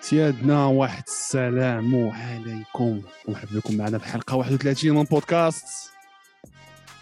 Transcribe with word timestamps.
سيادنا 0.00 0.66
واحد 0.66 1.02
السلام 1.08 2.08
عليكم. 2.10 3.02
ومرحبا 3.28 3.50
بكم 3.58 3.76
معنا 3.76 3.98
في 3.98 4.04
حلقة 4.04 4.36
31 4.36 4.90
من 4.94 5.02
بودكاست. 5.02 5.90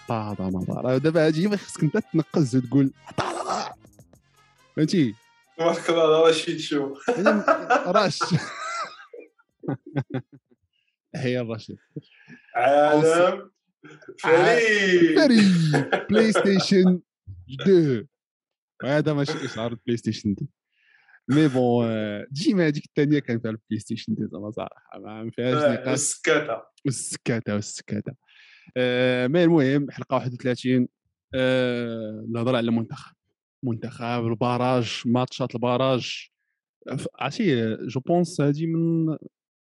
طادا 0.08 0.44
نظر 0.44 0.98
دابا 0.98 1.26
هادي 1.26 1.56
خصك 1.56 1.82
انت 1.82 1.98
تنقز 2.12 2.56
وتقول 2.56 2.90
فهمتي؟ 4.76 5.14
تبارك 5.58 5.90
الله 5.90 6.04
راه 6.04 6.32
شي 6.32 6.58
شو؟ 6.58 6.94
يعني 7.08 7.42
راش 7.96 8.18
هي 11.16 11.40
الرشيد. 11.40 11.78
عالم 12.56 13.50
فريد 14.22 15.18
فري 15.18 15.40
بلاي 16.10 16.32
ستيشن 16.32 17.00
2 17.62 18.06
هذا 18.84 19.12
ماشي 19.12 19.44
إشعار 19.44 19.72
البلاي 19.72 19.96
ستيشن 19.96 20.32
2 20.32 20.48
مي 21.28 21.48
بون 21.48 21.86
آه، 21.88 22.26
ديما 22.30 22.66
هذيك 22.66 22.84
الثانية 22.84 23.18
كان 23.18 23.40
فيها 23.40 23.50
البلاي 23.50 23.78
ستيشن 23.80 24.12
2 24.12 24.28
زعما 24.28 24.50
صراحة 24.50 24.98
ما 24.98 25.30
فيهاش 25.30 25.54
نقاش 25.54 26.22
والسكاته 26.84 27.54
والسكاته 27.54 28.12
آه 28.76 29.26
مي 29.26 29.44
المهم 29.44 29.90
حلقة 29.90 30.14
31 30.14 30.88
آه 31.34 32.26
نهضر 32.30 32.56
على 32.56 32.68
المنتخب. 32.68 33.14
منتخب 33.64 34.26
الباراج 34.26 35.02
ماتشات 35.06 35.54
الباراج 35.54 36.28
عرفتي 37.20 37.76
جو 37.76 38.00
بونس 38.00 38.40
هذه 38.40 38.66
من 38.66 39.16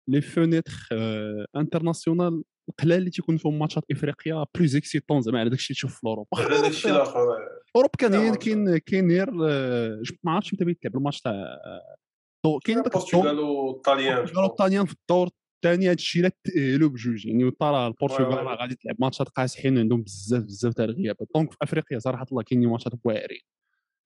لي 0.07 0.21
فونيتر 0.21 0.87
آه 0.91 1.45
انترناسيونال 1.55 2.43
القلال 2.69 2.97
اللي 2.97 3.09
تيكون 3.09 3.37
فيهم 3.37 3.59
ماتشات 3.59 3.83
افريقيا 3.91 4.45
بلوز 4.55 4.75
اكسيتون 4.75 5.21
زعما 5.21 5.39
على 5.39 5.49
داك 5.49 5.59
الشيء 5.59 5.75
تشوف 5.75 5.95
في 5.99 6.07
أوروبا. 6.07 6.29
على 6.37 6.61
داك 6.61 6.71
الشيء 6.71 6.91
الآخر 6.91 7.19
اوروبا 7.75 7.93
كان 7.97 8.11
ما 8.11 8.35
كاين 8.35 8.77
كاين 8.77 9.11
غير 9.11 9.29
آه، 9.49 10.01
ما 10.23 10.31
عرفتش 10.31 10.53
متى 10.53 10.65
بيتلعب 10.65 10.97
الماتش 10.97 11.21
تاع 11.21 11.31
آه، 11.31 12.59
كاين 12.63 12.81
داك 12.81 12.95
البرتغال 12.95 13.39
والطاليان 13.39 14.17
البرتغال 14.17 14.43
والطاليان 14.43 14.85
في 14.85 14.93
الدور 14.93 15.29
الثاني 15.65 15.85
هذا 15.85 15.93
الشيء 15.93 16.23
لا 16.23 16.31
تاهلوا 16.43 16.89
بجوج 16.89 17.25
يعني 17.25 17.45
وطرا 17.45 17.87
البرتغال 17.87 18.47
غادي 18.47 18.75
تلعب 18.75 18.95
ماتشات 18.99 19.29
قاسحين 19.29 19.77
عندهم 19.77 20.01
بزاف 20.01 20.43
بزاف 20.43 20.73
تاع 20.73 20.85
الغيابات. 20.85 21.27
donc 21.35 21.51
في 21.51 21.57
أفريقيا 21.61 21.99
صراحة 21.99 22.25
الله 22.31 22.43
كاينين 22.43 22.69
ماتشات 22.69 22.93
واعرين. 23.03 23.41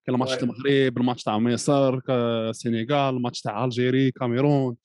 كاين. 0.08 0.26
تاع 0.26 0.38
المغرب 0.42 0.98
الماتش 0.98 1.24
تاع 1.24 1.38
مصر 1.40 2.00
السنغال 2.50 3.16
الماتش 3.16 3.42
تاع 3.42 3.66
Algérie 3.66 4.12
Cameroun. 4.12 4.78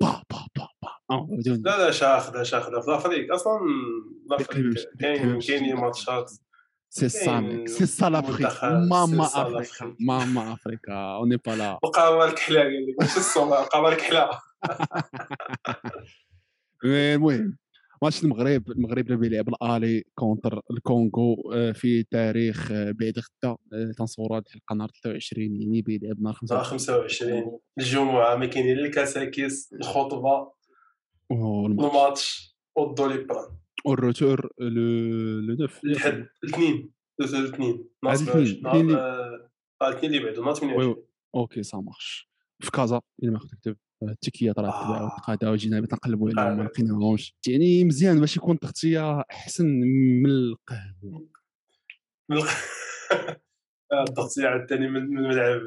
با 0.00 0.22
با 0.30 0.46
با 0.56 0.68
با. 0.82 0.88
آه، 1.10 1.28
لا 1.46 1.84
لا 1.84 1.90
شاخذه 1.90 2.42
شاخذه 2.42 2.80
في 2.80 2.88
الأفريق 2.88 3.34
أصلا 3.34 3.60
الأفريق 4.26 4.74
كاين. 5.00 5.38
كاينين 5.38 5.76
ماتشات. 5.76 6.32
سي 6.90 7.08
سا 7.08 7.24
كاين 7.24 7.56
ميك 7.56 7.68
سي 7.68 7.86
سا 7.86 8.10
لافريك 8.10 8.64
ماما 8.64 9.24
افريكا. 9.24 9.96
ماما 10.00 10.52
افريكا 10.52 10.92
اوني 10.94 11.36
با 11.36 11.50
لا 11.50 11.78
وقع 11.82 12.18
مالك 12.18 12.38
حلا 12.38 12.60
قال 12.60 12.86
لك 12.88 12.94
ماشي 13.00 13.16
الصوم 13.18 13.48
وقع 13.48 13.80
مالك 13.80 14.00
حلا 14.00 14.30
المهم 16.84 17.56
ماتش 18.02 18.24
المغرب 18.24 18.70
المغرب 18.70 19.06
دابا 19.06 19.26
يلعب 19.26 19.48
الالي 19.48 20.04
كونتر 20.14 20.60
الكونغو 20.70 21.36
في 21.74 22.02
تاريخ 22.02 22.72
آه، 22.72 22.90
بعد 22.90 23.12
غدا. 23.18 23.56
آه، 23.72 23.92
تنصوروا 23.98 24.36
هاد 24.36 24.42
الحلقة 24.46 24.74
نهار 24.74 24.90
23 25.04 25.60
يعني 25.60 25.82
بيلعب 25.82 26.20
نهار 26.20 26.38
نهار 26.50 26.64
25 26.64 27.08
25 27.08 27.58
الجمعة 27.78 28.36
ما 28.36 28.46
كاينين 28.46 28.76
لا 28.76 28.86
الكاساكيس 28.86 29.72
الخطبه 29.72 30.52
والماتش 31.30 31.90
الماتش 31.94 32.56
والدوليبران 32.76 33.56
والروتور 33.84 34.50
لو 34.60 34.68
لو 35.40 35.66
9 35.66 35.80
الحد 35.84 36.26
الاثنين 36.44 36.92
الاثنين 37.20 37.40
الاثنين، 37.44 37.88
27 38.14 38.46
الاثنين 38.46 38.90
اللي- 38.90 39.48
بعدو 39.80 39.96
نهار 39.98 40.24
وي 40.24 40.34
28 40.34 40.72
وي. 40.72 40.96
أوكي 41.34 41.62
سا 41.62 41.76
مارش 41.78 42.30
في 42.60 42.70
كازا 42.70 43.00
الا 43.22 43.30
ما 43.30 43.38
آه، 44.02 44.06
التيكيات 44.06 44.58
راه 44.58 44.68
آه. 44.68 44.84
تباعوا 44.86 45.08
تقادا 45.08 45.50
وجينا 45.50 45.80
نقلبوا 45.80 46.30
عليهم 46.36 46.58
ما. 46.58 46.62
لقيناهمش 46.64 47.34
يعني 47.48 47.84
مزيان 47.84 48.20
باش 48.20 48.36
يكون 48.36 48.54
التغطيه 48.54 49.20
احسن 49.20 49.66
من 50.22 50.30
القهوه 50.30 51.28
التغطية 54.08 54.46
عاوتاني 54.46 54.88
من 54.88 55.06
من 55.10 55.18
الملعب 55.18 55.60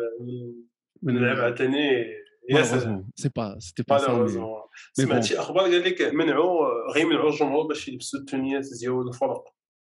من 1.03 1.17
الملعب 1.17 1.37
عاوتاني 1.37 2.05
يا 2.51 2.63
سلام 2.63 3.09
c'est 3.15 3.29
pas 3.35 3.59
c'était 3.59 3.83
pas 3.83 3.97
malheureusement 3.97 4.61
mais 4.99 5.05
سمعت 5.05 5.11
bon. 5.11 5.21
شي 5.21 5.39
أخبار 5.39 5.63
قال 5.63 5.83
لك 5.83 6.01
منعوا 6.01 6.91
غيمنعوا 6.93 7.29
الجمهور 7.29 7.67
باش 7.67 7.87
يلبسوا 7.87 8.19
التونيات 8.19 8.65
ديال 8.79 9.07
الفرق 9.07 9.43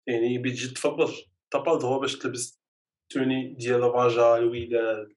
يعني 0.08 0.38
بتجي 0.38 0.68
تفرج 0.68 1.24
t'as 1.52 1.60
pas 1.60 1.78
droit 1.78 2.00
باش 2.00 2.18
تلبس 2.18 2.62
توني 3.10 3.54
ديال 3.54 3.84
الرجاء 3.84 4.38
الوداد 4.38 5.08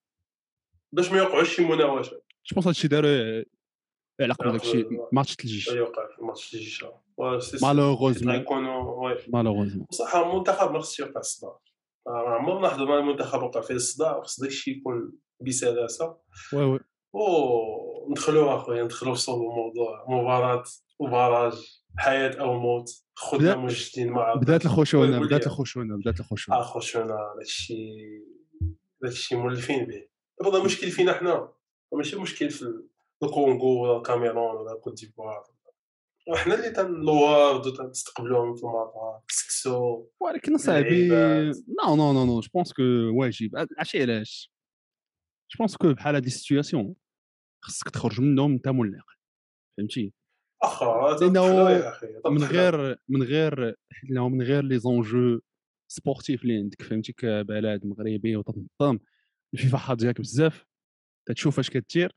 باش 0.92 1.12
ما 1.12 1.18
يوقعوش 1.18 1.56
شي 1.56 1.64
مناوشات 1.64 2.26
je 2.46 2.54
pense 2.54 2.66
هادشي 2.66 2.88
داروا 2.88 3.44
على 4.20 4.34
قبل 4.34 4.52
داك 4.52 4.62
الشيء 4.62 5.00
آه. 5.00 5.08
ماتش 5.12 5.36
الجيش 5.44 5.68
يوقع 5.68 6.06
في 6.06 6.18
الماتش 6.18 6.50
ديال 6.50 6.62
الجيشه 6.62 6.92
malheureusement 7.62 8.44
malheureusement 9.28 9.86
بصح 9.90 10.16
المنتخب 10.16 10.72
ما 10.72 10.80
خصش 10.80 11.00
يوقع 11.00 11.20
الصداع 11.20 11.58
عمرنا 12.08 12.68
حضرنا 12.68 12.98
المنتخب 12.98 13.42
وقع 13.42 13.60
فيه 13.60 13.74
الصداع 13.74 14.20
خص 14.22 14.40
داكشي 14.40 14.70
يكون 14.70 15.12
بسلاسه 15.40 16.16
oui 16.52 16.64
oui 16.64 16.78
وندخلوا 17.12 18.56
اخويا 18.56 18.84
ندخلوا 18.84 19.14
في 19.14 19.20
صلب 19.20 19.42
الموضوع. 19.42 20.04
مباراة 20.08 20.64
و 20.98 21.08
barrage 21.08 21.80
حياة 21.98 22.40
أو 22.40 22.58
موت. 22.58 22.90
خدنا 23.14 23.56
مجدين 23.56 24.08
مع 24.10 24.34
بدأت 24.34 24.66
الخشونه 24.66 25.20
بدأت 25.20 25.46
الخشونه 25.46 25.96
بدأت 25.96 26.20
الخشونه 26.20 26.60
اخو 26.60 26.80
شونا 26.80 27.34
داكشي 27.38 27.74
داكشي 29.02 29.36
مولفين 29.36 29.84
به. 29.84 30.08
هذا 30.46 30.64
مشكل 30.64 30.90
فينا 30.90 31.12
حنا. 31.12 31.52
ماشي 31.92 32.16
مشكل 32.16 32.50
في 32.50 32.82
الكونغو 33.22 33.82
ولا 33.82 33.96
الكاميرون 33.96 34.56
ولا 34.56 34.80
كوت 34.80 35.00
ديفوار. 35.00 35.44
وحنا 36.32 36.54
اللي 36.54 36.70
تنلوارد 36.70 37.66
وتنستقبلوهم 37.66 38.54
في 38.54 38.62
المطار. 38.62 39.20
سكسو 39.28 40.06
ولكن 40.20 40.58
صاحبي. 40.58 41.08
non 41.08 41.96
non 41.96 42.12
non 42.12 42.24
non 42.24 42.40
je 42.40 42.48
pense 42.54 42.72
que 42.72 42.82
واجب. 43.20 43.50
عرفتي 43.78 44.02
علاش؟ 44.02 44.52
je 45.50 45.58
pense 45.58 45.76
que 45.76 45.92
بحال 45.92 46.14
هاد 46.14 46.24
les 46.24 46.30
situations 46.30 46.94
خصك 47.64 47.90
تخرج 47.90 48.20
منهم 48.20 48.52
انت 48.52 48.68
ملق 48.68 49.04
فهمتي؟ 49.78 50.12
اخا 50.62 51.16
أخي؟ 51.88 52.06
من. 52.26 52.44
غير 52.44 52.96
من 53.08 53.22
غير 53.22 53.76
لأنه 54.04 54.28
من 54.28 54.42
غير 54.42 54.64
les 54.64 54.78
enjeux 54.78 55.40
sportifs 55.88 56.42
اللي 56.42 56.56
عندك 56.56 56.82
فهمتي؟ 56.82 57.12
كبلد 57.12 57.86
مغربي 57.86 58.36
وتنظم. 58.36 58.98
الفيفا 59.54 59.78
حاط 59.78 59.98
ديالك 59.98 60.20
بزاف. 60.20 60.64
تتشوف 61.28 61.58
اش 61.58 61.70
كدير. 61.70 62.12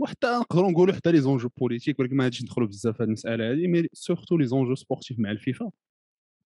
وحتى 0.00 0.26
نقدروا 0.26 0.70
نقولوا 0.70 0.94
حتى 0.94 1.12
les 1.12 1.20
enjeux 1.20 1.48
politiques 1.48 2.00
ولكن 2.00 2.16
ما 2.16 2.24
غاديش 2.24 2.42
ندخلوا 2.42 2.68
بزاف 2.68 2.96
في 2.96 3.02
هذه 3.02 3.06
المسألة 3.06 3.52
هذه 3.52 3.66
mais 3.66 3.88
surtout 3.92 4.36
les 4.36 4.46
enjeux 4.46 4.74
sportifs 4.74 5.18
مع 5.18 5.30
الفيفا. 5.30 5.64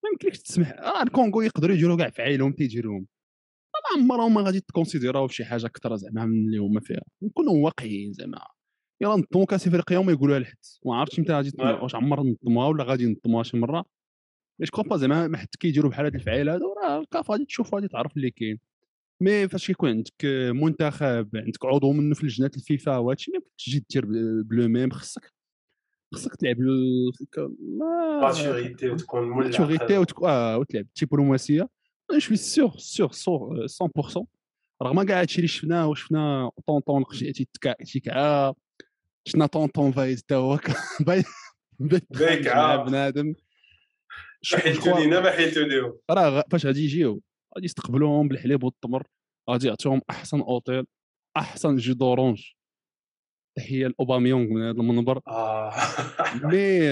ما 0.04 0.10
يمكنلكش 0.12 0.38
تسمح. 0.38 0.72
آه 0.72 1.02
الكونغو 1.02 1.40
يقدروا 1.40 1.74
يديروا 1.74 1.96
كاع 1.96 2.10
فعايلهم 2.10 2.52
تيديروهم. 2.52 3.06
ما 3.96 4.02
عمرهم 4.02 4.34
ما 4.34 4.40
غادي 4.40 4.60
تكونسيديراو 4.60 5.26
بشي 5.26 5.44
حاجة 5.44 5.66
أكثر 5.66 5.96
زعما 5.96 6.26
من 6.26 6.46
اللي 6.46 6.58
هما 6.58 6.80
فيها. 6.80 7.02
نكونوا 7.22 7.64
واقعيين 7.64 8.12
زعما. 8.12 8.38
يلا 9.00 9.12
نظموا 9.12 9.46
كاس 9.46 9.66
إفريقيا 9.66 9.98
وما 9.98 10.12
يقولوها 10.12 10.38
لحد. 10.38 10.56
ما 10.86 10.96
عرفتش 10.96 11.20
متى 11.20 11.32
غادي. 11.32 11.52
واش 11.58 11.94
عمر 11.94 12.22
نظموها 12.22 12.68
ولا 12.68 12.84
غادي 12.84 13.04
ينظموها 13.04 13.42
شي 13.42 13.56
مرة. 13.56 13.84
باش 14.58 14.70
كوبا 14.70 14.96
زعما 14.96 15.28
ما 15.28 15.38
حد 15.38 15.48
كيديروا 15.60 15.90
بحال 15.90 16.04
هاد 16.04 16.14
الفعايل 16.14 16.48
هادو. 16.48 16.74
راه 16.82 17.00
الكاف 17.00 17.30
غادي 17.30 17.44
تشوف 17.44 17.74
غادي 17.74 17.88
تعرف 17.88 18.16
اللي 18.16 18.30
كاين. 18.30 18.58
مي 19.22 19.48
فاش 19.48 19.66
كيكون 19.66 19.90
عندك 19.90 20.24
منتخب 20.62 21.28
عندك 21.34 21.64
عضو 21.64 21.92
منه 21.92 22.14
في 22.14 22.26
لجنة 22.26 22.50
الفيفا 22.56 22.96
وهادشي 22.96 23.30
ما 23.30 23.36
يمكنش 23.36 23.64
تجي 23.64 23.84
دير 23.90 24.04
بلو 24.42 24.68
ميم. 24.68 24.90
خصك 24.90 25.32
خصك 26.14 26.36
تلعب 26.36 26.56
ما 26.58 28.20
ماتوريتي 28.20 28.88
وتكون 28.88 29.30
مولع 29.30 29.46
ماتوريتي. 29.46 29.96
آه 30.24 30.58
وتلعب. 30.58 30.86
دبلوماسيه 31.02 31.68
جو 32.12 32.18
سوي 32.20 32.36
سيغ 32.36 32.76
سيغ 32.76 33.12
سور 33.12 33.66
100% 33.66 34.24
رغم 34.82 35.02
كاع 35.02 35.20
هادشي 35.20 35.36
اللي 35.36 35.48
شفناه 35.48 35.88
وشفنا 35.88 36.50
طونطون 36.66 37.02
القشيه 37.02 37.32
تيتكا 37.32 37.72
تيكعا 37.84 38.54
شفنا 39.28 39.46
طونطون 39.46 39.92
فايز 39.92 40.22
تا 40.24 40.34
هو 40.36 40.58
ك- 40.58 40.70
باي 41.06 41.24
بايكعة. 42.10 42.76
مع 42.76 42.76
بنادم 42.84 43.34
حيلتو 44.54 44.98
لينا 44.98 45.20
ما 45.20 45.30
حيلتو 45.30 45.60
ليهم 45.60 45.98
راه 46.10 46.44
فاش 46.50 46.66
غادي 46.66 46.84
يجيو 46.84 47.22
غادي 47.56 47.64
يستقبلوهم 47.64 48.28
بالحليب 48.28 48.64
والتمر 48.64 49.06
غادي 49.50 49.66
يعطيهم 49.68 50.00
احسن 50.10 50.40
اوتيل 50.40 50.84
احسن 51.36 51.76
jus 51.76 51.92
d'orange 51.92 52.42
تحيه 53.56 53.86
لاوباميونغ 53.86 54.52
من 54.52 54.62
هذا 54.62 54.80
المنبر. 54.80 55.20
آه. 55.28 55.72
mais 56.44 56.88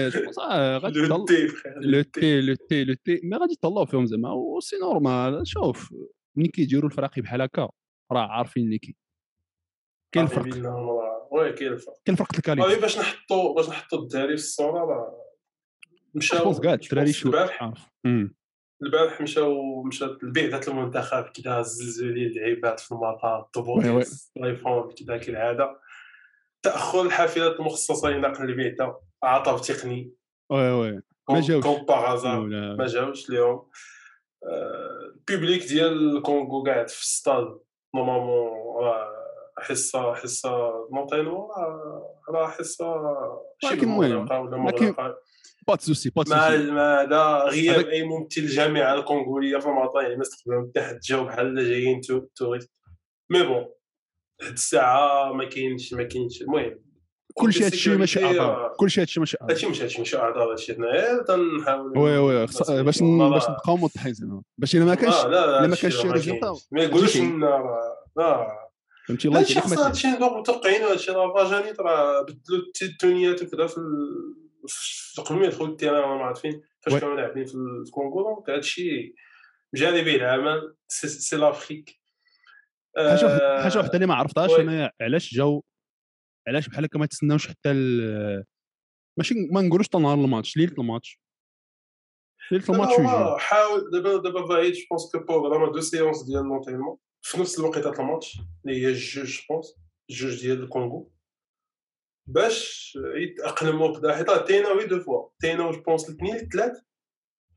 آه، 0.51 0.77
غادي 0.77 0.99
le 0.99 1.25
thé 1.25 1.47
le 1.81 2.01
thé. 2.01 2.41
le 2.41 2.55
thé 2.55 2.83
le 2.83 2.93
thé. 2.93 3.19
mais 3.23 3.37
غادي 3.37 3.53
يطلعوا 3.53 3.85
فيهم 3.85 4.05
زعما 4.05 4.31
و 4.31 4.38
c'est 4.38 4.75
normal. 4.81 5.47
شوف 5.47 5.93
ملي 6.35 6.47
كيديروا 6.47 6.89
الفراقي 6.89 7.21
بحال 7.21 7.41
هكا 7.41 7.69
راه 8.11 8.27
عارفين 8.27 8.65
اللي 8.65 8.77
كاين. 8.77 8.95
كاين 10.11 10.25
الفرق. 10.25 10.45
oui 11.31 11.53
كاين 11.53 11.71
الفرق. 11.73 11.95
كاين 12.05 12.13
الفرق 12.13 12.35
ال 12.35 12.39
qualité. 12.39 12.69
صافي 12.69 12.81
باش 12.81 12.99
نحطوا 12.99 13.55
باش 13.55 13.69
نحطوا 13.69 13.99
الدراري 13.99 14.37
في 14.37 14.43
الصورة 14.43 14.79
راه 14.79 15.25
مشاو 16.15 16.53
كاع 16.53 16.73
الدراري 16.73 17.13
شو 17.13 17.27
البارح 17.27 17.63
عارف. 17.63 17.87
أمم. 18.05 18.35
البارح 18.83 19.21
مشاو 19.21 19.83
مشات 19.83 20.23
لبعثه 20.23 20.71
المنتخب 20.71 21.23
كذا 21.23 21.61
زلزولي 21.61 22.27
اللعيبات 22.27 22.79
في 22.79 22.91
المطار. 22.91 23.39
الطبوط 23.39 23.83
الايفون 24.37 24.91
كذا 24.91 25.17
كالعاده 25.17 25.79
تاخر 26.63 27.01
الحافلات 27.01 27.59
المخصصة 27.59 28.09
لنقل 28.09 28.43
البعثة 28.49 28.99
عطب 29.23 29.61
تقني 29.61 30.13
وي 30.51 30.71
وي. 30.71 31.01
ما 31.29 31.41
جاوش. 31.41 31.63
ما 32.77 32.85
جاوش 32.87 33.29
ليهم 33.29 33.69
آه، 34.43 35.13
البيبليك 35.15 35.63
ديال 35.67 36.17
الكونغو 36.17 36.63
قاعد 36.63 36.89
في 36.89 37.01
الستاد. 37.01 37.59
نورمالمون 37.95 38.49
راه 38.83 39.09
حصة 39.59 40.13
حصة 40.13 40.71
مونتينو 40.91 41.49
راه- 42.29 42.47
حصة 42.47 42.95
المهم، 43.83 43.97
مغلقه 44.15 44.39
ولا 44.39 44.57
ولكن 44.57 44.85
مغلقه 44.85 45.15
pas 45.67 45.75
de 45.75 45.85
souci 45.85 46.09
pas 46.09 46.23
de 46.23 46.28
souci 46.28 46.39
مع 46.71 47.01
هذا 47.01 47.43
غياب 47.43 47.85
أي 47.87 48.03
ممثل 48.03 48.41
الجامعة 48.41 48.93
الكونغولية 48.93 49.57
في 49.57 49.65
المطار 49.67 50.01
يعني 50.03 50.15
ما 50.15 50.21
استقبلهم 50.21 50.69
حتى 50.69 50.81
حد 50.81 50.99
جاو 50.99 51.23
بحال 51.25 51.55
جايين 51.55 52.01
tou- 52.01 52.27
touristes 52.35 52.71
mais 53.29 53.43
bon 53.43 53.65
لحد 54.41 54.51
الساعة 54.53 55.33
ما 55.33 55.45
كاينش 55.45 55.93
ما 55.93 56.03
كاينش. 56.03 56.41
المهم 56.41 56.79
كلشي 57.33 57.63
هادشي 57.65 57.97
ماشي 57.97 58.25
أعذار. 58.25 58.39
راه- 58.49 58.73
كلشي 58.77 59.01
هادشي 59.01 59.19
ماشي 59.19 59.37
أعذار. 59.41 59.51
هادشي 59.55 59.67
مش 59.67 59.81
هادشي 59.81 59.97
ماشي 59.99 60.17
أعذار 60.17 60.51
هادشي 60.51 60.73
حنايا. 60.75 61.23
تنحاول 61.23 61.97
oui 61.97 62.17
oui 62.17 62.45
باش 62.45 62.57
باش 62.71 63.01
نبقاو 63.01 63.77
موضحين 63.77 64.13
زعما. 64.13 64.41
باش 64.57 64.75
إلا 64.75 64.85
ما 64.85 64.95
كانش 64.95 65.13
آه، 65.13 65.27
لا 65.27 65.45
لا 65.45 65.59
إلا 65.59 65.67
ما 65.67 65.75
كانش 65.75 65.95
شي 65.95 66.09
résultat،. 66.09 66.55
ما 66.71 66.81
يقولوش 66.83 67.17
لنا 67.17 67.47
راه 68.17 68.69
فهمتي 69.07 69.27
الله 69.27 69.43
خصنا 69.43 69.75
ما 69.79 69.87
هادشي 69.87 70.07
متوقعين 70.07 70.81
هادشي 70.81 71.11
راه 71.11 71.33
فاجانيت 71.33 71.79
راه 71.79 72.21
بدلوا 72.21 72.59
الت- 72.67 72.81
التونيات 72.81 73.43
وكذا 73.43 73.67
في 73.67 73.75
قبل 75.25 75.39
ما 75.39 75.45
يدخلوا 75.45 75.67
التيران 75.67 76.17
ما 76.17 76.23
عارفين 76.25 76.61
فاش. 76.81 77.01
كانوا 77.01 77.15
لاعبين 77.15 77.45
في 77.45 77.55
الكونغو 77.55 78.23
دونك 78.23 78.49
هادشي 78.49 79.15
جاري 79.75 80.01
به 80.01 80.15
العمل. 80.15 80.75
سي 80.87 81.35
لافريك. 81.37 81.98
حاجة 82.97 83.63
حاجة 83.63 83.79
وحده 83.79 83.93
اللي 83.93 84.05
ما 84.05 84.15
عرفتهاش. 84.15 84.51
أنا 84.59 84.91
علاش 85.01 85.33
جاو 85.33 85.63
علاش 86.47 86.67
بحال 86.69 86.83
هكا 86.85 86.99
ما 86.99 87.05
تسناوش 87.05 87.47
حتى 87.47 87.71
ال- 87.71 88.43
ماشي 89.17 89.35
ما 89.51 89.61
نقولوش 89.61 89.85
حتى 89.87 89.97
نهار 89.97 90.17
الماتش 90.17 90.57
ليلة 90.57 90.73
الماتش 90.79 91.19
ليلة 92.51 92.63
الماتش 92.69 92.91
يجي 92.99 93.07
هو 93.07 93.37
حاول 93.37 93.89
دابا 93.91 94.17
دابا 94.17 94.47
فايد 94.47 94.73
جو 94.73 94.79
بونس 94.89 95.11
كو 95.11 95.19
بروغرام 95.41 95.71
دو 95.71 95.81
سيونس 95.81 96.23
ديال 96.23 96.43
لونتينمون 96.43 96.97
في 97.21 97.39
نفس 97.39 97.59
الوقيته 97.59 98.01
الماتش 98.01 98.37
اللي 98.65 98.81
هي 98.81 98.87
الجوج 98.87 99.25
جو 99.25 99.41
بونس 99.49 99.75
الجوج 100.09 100.41
ديال 100.41 100.63
الكونغو 100.63 101.11
باش 102.27 102.93
يتأقلموا 103.15 103.87
بدا 103.97 104.15
حيت 104.15 104.29
راه 104.29 104.45
تيناو 104.45 104.81
دو 104.81 104.99
فوا 104.99 105.29
تيناو 105.39 105.71
جو 105.71 105.81
بونس 105.81 106.09
الاثنين 106.09 106.35
الثلاث 106.35 106.81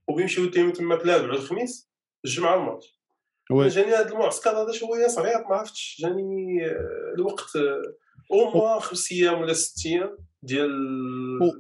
وبيمشيو 0.09 0.51
تيمو 0.51 0.71
تما 0.73 0.95
الاربعاء 0.95 1.23
والخميس 1.31 1.91
الجمعه 2.25 2.55
الماتش. 2.55 3.02
جاني 3.51 3.95
هذا 3.95 4.13
المعسكر 4.13 4.51
هذا 4.51 4.73
شوية 4.73 5.07
صغير 5.07 5.39
ما 5.39 5.57
عرفتش 5.57 5.97
جاني 6.01 6.67
آه، 6.67 7.15
الوقت 7.17 7.57
أو 8.33 8.51
موا 8.55 8.81
خمس 8.81 9.13
أيام 9.13 9.41
ولا 9.41 9.53
ست 9.53 9.87
أيام 9.87 10.19
ديال 10.43 10.71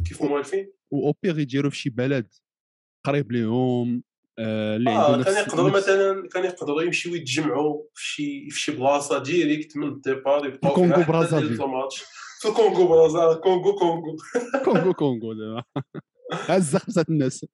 كيف 0.08 0.22
موالفين 0.22 0.72
واوبيغ 0.90 1.38
يديروا 1.38 1.70
في 1.70 1.76
شي 1.76 1.90
بلد 1.90 2.26
قريب 3.04 3.32
ليهم 3.32 4.02
آه، 4.38 4.76
اللي 4.76 5.18
نفس 5.18 5.28
كان 5.28 5.44
يقدروا 5.44 5.70
مثلا 5.70 6.28
كان 6.28 6.44
يقدروا 6.44 6.82
يمشيو 6.82 7.14
يتجمعوا 7.14 7.82
في 7.94 8.04
شي 8.04 8.50
في 8.50 8.60
شي 8.60 8.72
بلاصة 8.72 9.18
ديريكت 9.18 9.76
من 9.76 9.88
الديبار 9.88 10.46
يبقاو 10.46 10.70
الكونغو 10.70 10.94
فيها 10.94 11.02
حتى 11.02 11.12
برازافيل. 11.12 11.56
في 12.40 12.48
الكونغو 12.48 12.88
برازا 12.92 13.34
كونغو 13.34 13.74
كونغو. 13.74 14.16
كونغو 14.64 14.94
كونغو 14.94 15.34
زعما 15.34 15.62
هز 16.48 16.76
خمسة 16.76 17.04
الناس. 17.08 17.46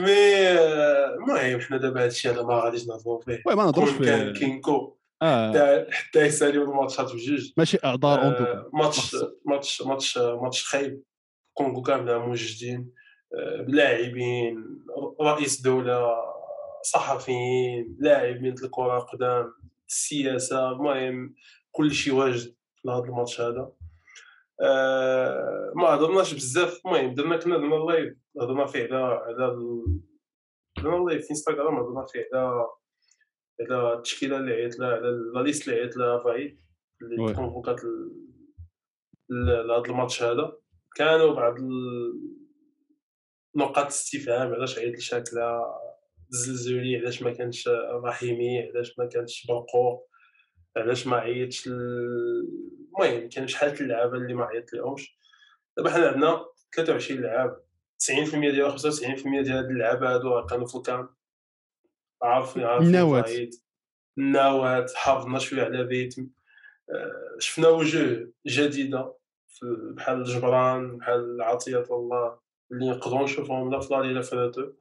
مي 0.00 0.50
المهم 0.50 1.60
حنا 1.60 1.76
دابا 1.76 2.04
هادشي 2.04 2.30
أنا 2.30 2.42
ما 2.42 2.54
غاديش 2.54 2.86
نهضروا 2.88 3.20
فيه 3.20 3.42
وي 3.46 3.54
ما 3.54 3.64
نهضروش 3.64 3.90
كون 3.90 4.04
كان 4.06 4.32
في 4.32 4.40
كينكو 4.40 4.96
حتى 5.22 5.86
حتى 5.90 6.20
يساليو 6.20 6.62
الماتشات 6.64 7.12
بجوج 7.12 7.52
ماشي 7.56 7.78
اعذار 7.84 8.22
اون 8.22 8.64
ماتش. 8.72 9.16
ماتش 9.46 9.82
ماتش 9.82 10.18
ماتش 10.18 10.64
خايب 10.64 11.02
كونغو 11.54 11.82
كامله 11.82 12.18
موجودين 12.18 12.92
بلاعبين 13.66 14.84
رئيس 15.20 15.60
دوله 15.60 16.14
صحفيين 16.82 17.96
لاعبين 18.00 18.54
الكره 18.64 18.98
قدام 18.98 19.52
السياسة 19.88 20.70
المهم 20.70 21.34
كل 21.72 21.92
شيء 21.92 22.14
واجد 22.14 22.54
لهذا 22.84 23.04
الماتش 23.04 23.40
هذا 23.40 23.72
آه، 24.62 25.72
ما 25.76 25.88
هضرناش 25.88 26.34
بزاف 26.34 26.80
المهم 26.86 27.14
درنا 27.14 27.36
كنا 27.36 27.56
درنا 27.56 27.74
live 27.74 28.14
هضرنا 28.40 28.66
فيه 28.66 28.82
على 28.84 28.96
على 28.96 29.46
ال- 29.46 30.00
درنا 30.82 31.04
live 31.10 31.24
في 31.24 31.30
انستغرام 31.30 31.74
هضرنا 31.76 32.06
فيه 32.06 32.28
على 32.34 32.66
على 33.70 33.92
التشكيلة 33.94 34.36
اللي 34.36 34.52
عيط 34.52 34.78
لها 34.78 34.88
على 34.88 35.10
la 35.34 35.40
liste 35.40 35.68
اللي 35.68 35.80
عيط 35.80 35.96
لها 35.96 36.18
وحيد 36.18 36.60
اللي. 37.02 37.34
convoqua 37.34 37.80
لهذا 39.30 39.82
الماتش 39.90 40.22
هذا. 40.22 40.52
كانوا 40.96 41.34
بعض 41.34 41.54
نقاط 43.56 43.86
استفهام 43.86 44.54
علاش 44.54 44.78
عيط 44.78 44.96
لشاكلة؟ 44.98 45.60
الزلزولي 46.32 46.96
علاش 46.96 47.22
ما 47.22 47.32
كانش 47.32 47.68
رحيمي 48.04 48.58
علاش 48.62 48.98
ما 48.98 49.06
كانش 49.06 49.46
برقوق 49.46 50.08
علاش 50.76 51.06
ما 51.06 51.16
عيطش 51.16 51.66
المهم 51.66 53.28
كان 53.28 53.46
شحال 53.48 53.80
اللعابه 53.80 54.16
اللي 54.16 54.34
ما 54.34 54.44
عيط 54.44 54.72
لهمش 54.72 55.18
دابا 55.76 55.90
حنا 55.90 56.06
عندنا 56.08 56.44
23 56.76 57.20
لعاب. 57.20 57.64
90% 58.00 58.34
ديال 58.34 58.78
95% 58.78 59.24
ديال 59.24 59.52
هاد 59.52 59.64
اللعابة 59.64 60.14
هادو 60.14 60.28
راه 60.28 60.46
كانوا 60.46 60.66
في 60.66 60.74
الكام 60.74 61.08
عارفين 62.22 62.64
عارفين 62.64 62.86
النوات. 62.86 63.30
حافظنا 64.96 65.38
شوية 65.38 65.64
على 65.64 65.80
الريتم 65.80 66.30
آه، 66.90 67.36
شفنا 67.38 67.68
وجوه 67.68 68.32
جديدة 68.46 69.14
بحال 69.62 70.24
جبران 70.24 70.96
بحال 70.96 71.42
عطية 71.42 71.84
الله 71.90 72.38
اللي 72.72 72.90
نقدروا 72.90 73.22
نشوفهم 73.22 73.70
لا 73.70 73.80
في 73.80 73.94
لا 73.94 74.02
لا 74.02 74.22
في 74.22 74.72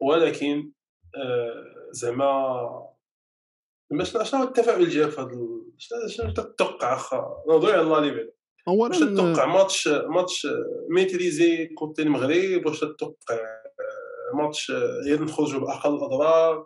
ولكن 0.00 0.72
آه، 1.16 1.88
زعما 1.90 2.88
شنو 4.02 4.24
شنو 4.24 4.42
التفاؤل 4.42 4.88
ديالك 4.88 5.10
في 5.10 5.20
هذا 5.20 6.08
شنو 6.08 6.32
تتوقع 6.32 6.94
أخا؟ 6.94 7.44
نهضروا 7.48 7.72
على 7.72 7.82
لا 7.82 8.00
ليفل 8.00 8.22
واش 8.22 8.37
اولا 8.68 8.96
تتوقع 8.96 9.46
ماتش 9.46 9.88
ماتش 9.88 10.46
ميتريزي 10.90 11.66
كوتي 11.66 12.02
المغرب 12.02 12.66
واش 12.66 12.80
تتوقع 12.80 13.34
آه، 13.34 14.36
ماتش 14.36 14.70
آه، 14.70 15.00
غير 15.04 15.24
نخرجوا 15.24 15.60
بأقل 15.60 15.94
الأضرار 15.94 16.56
آه، 16.56 16.64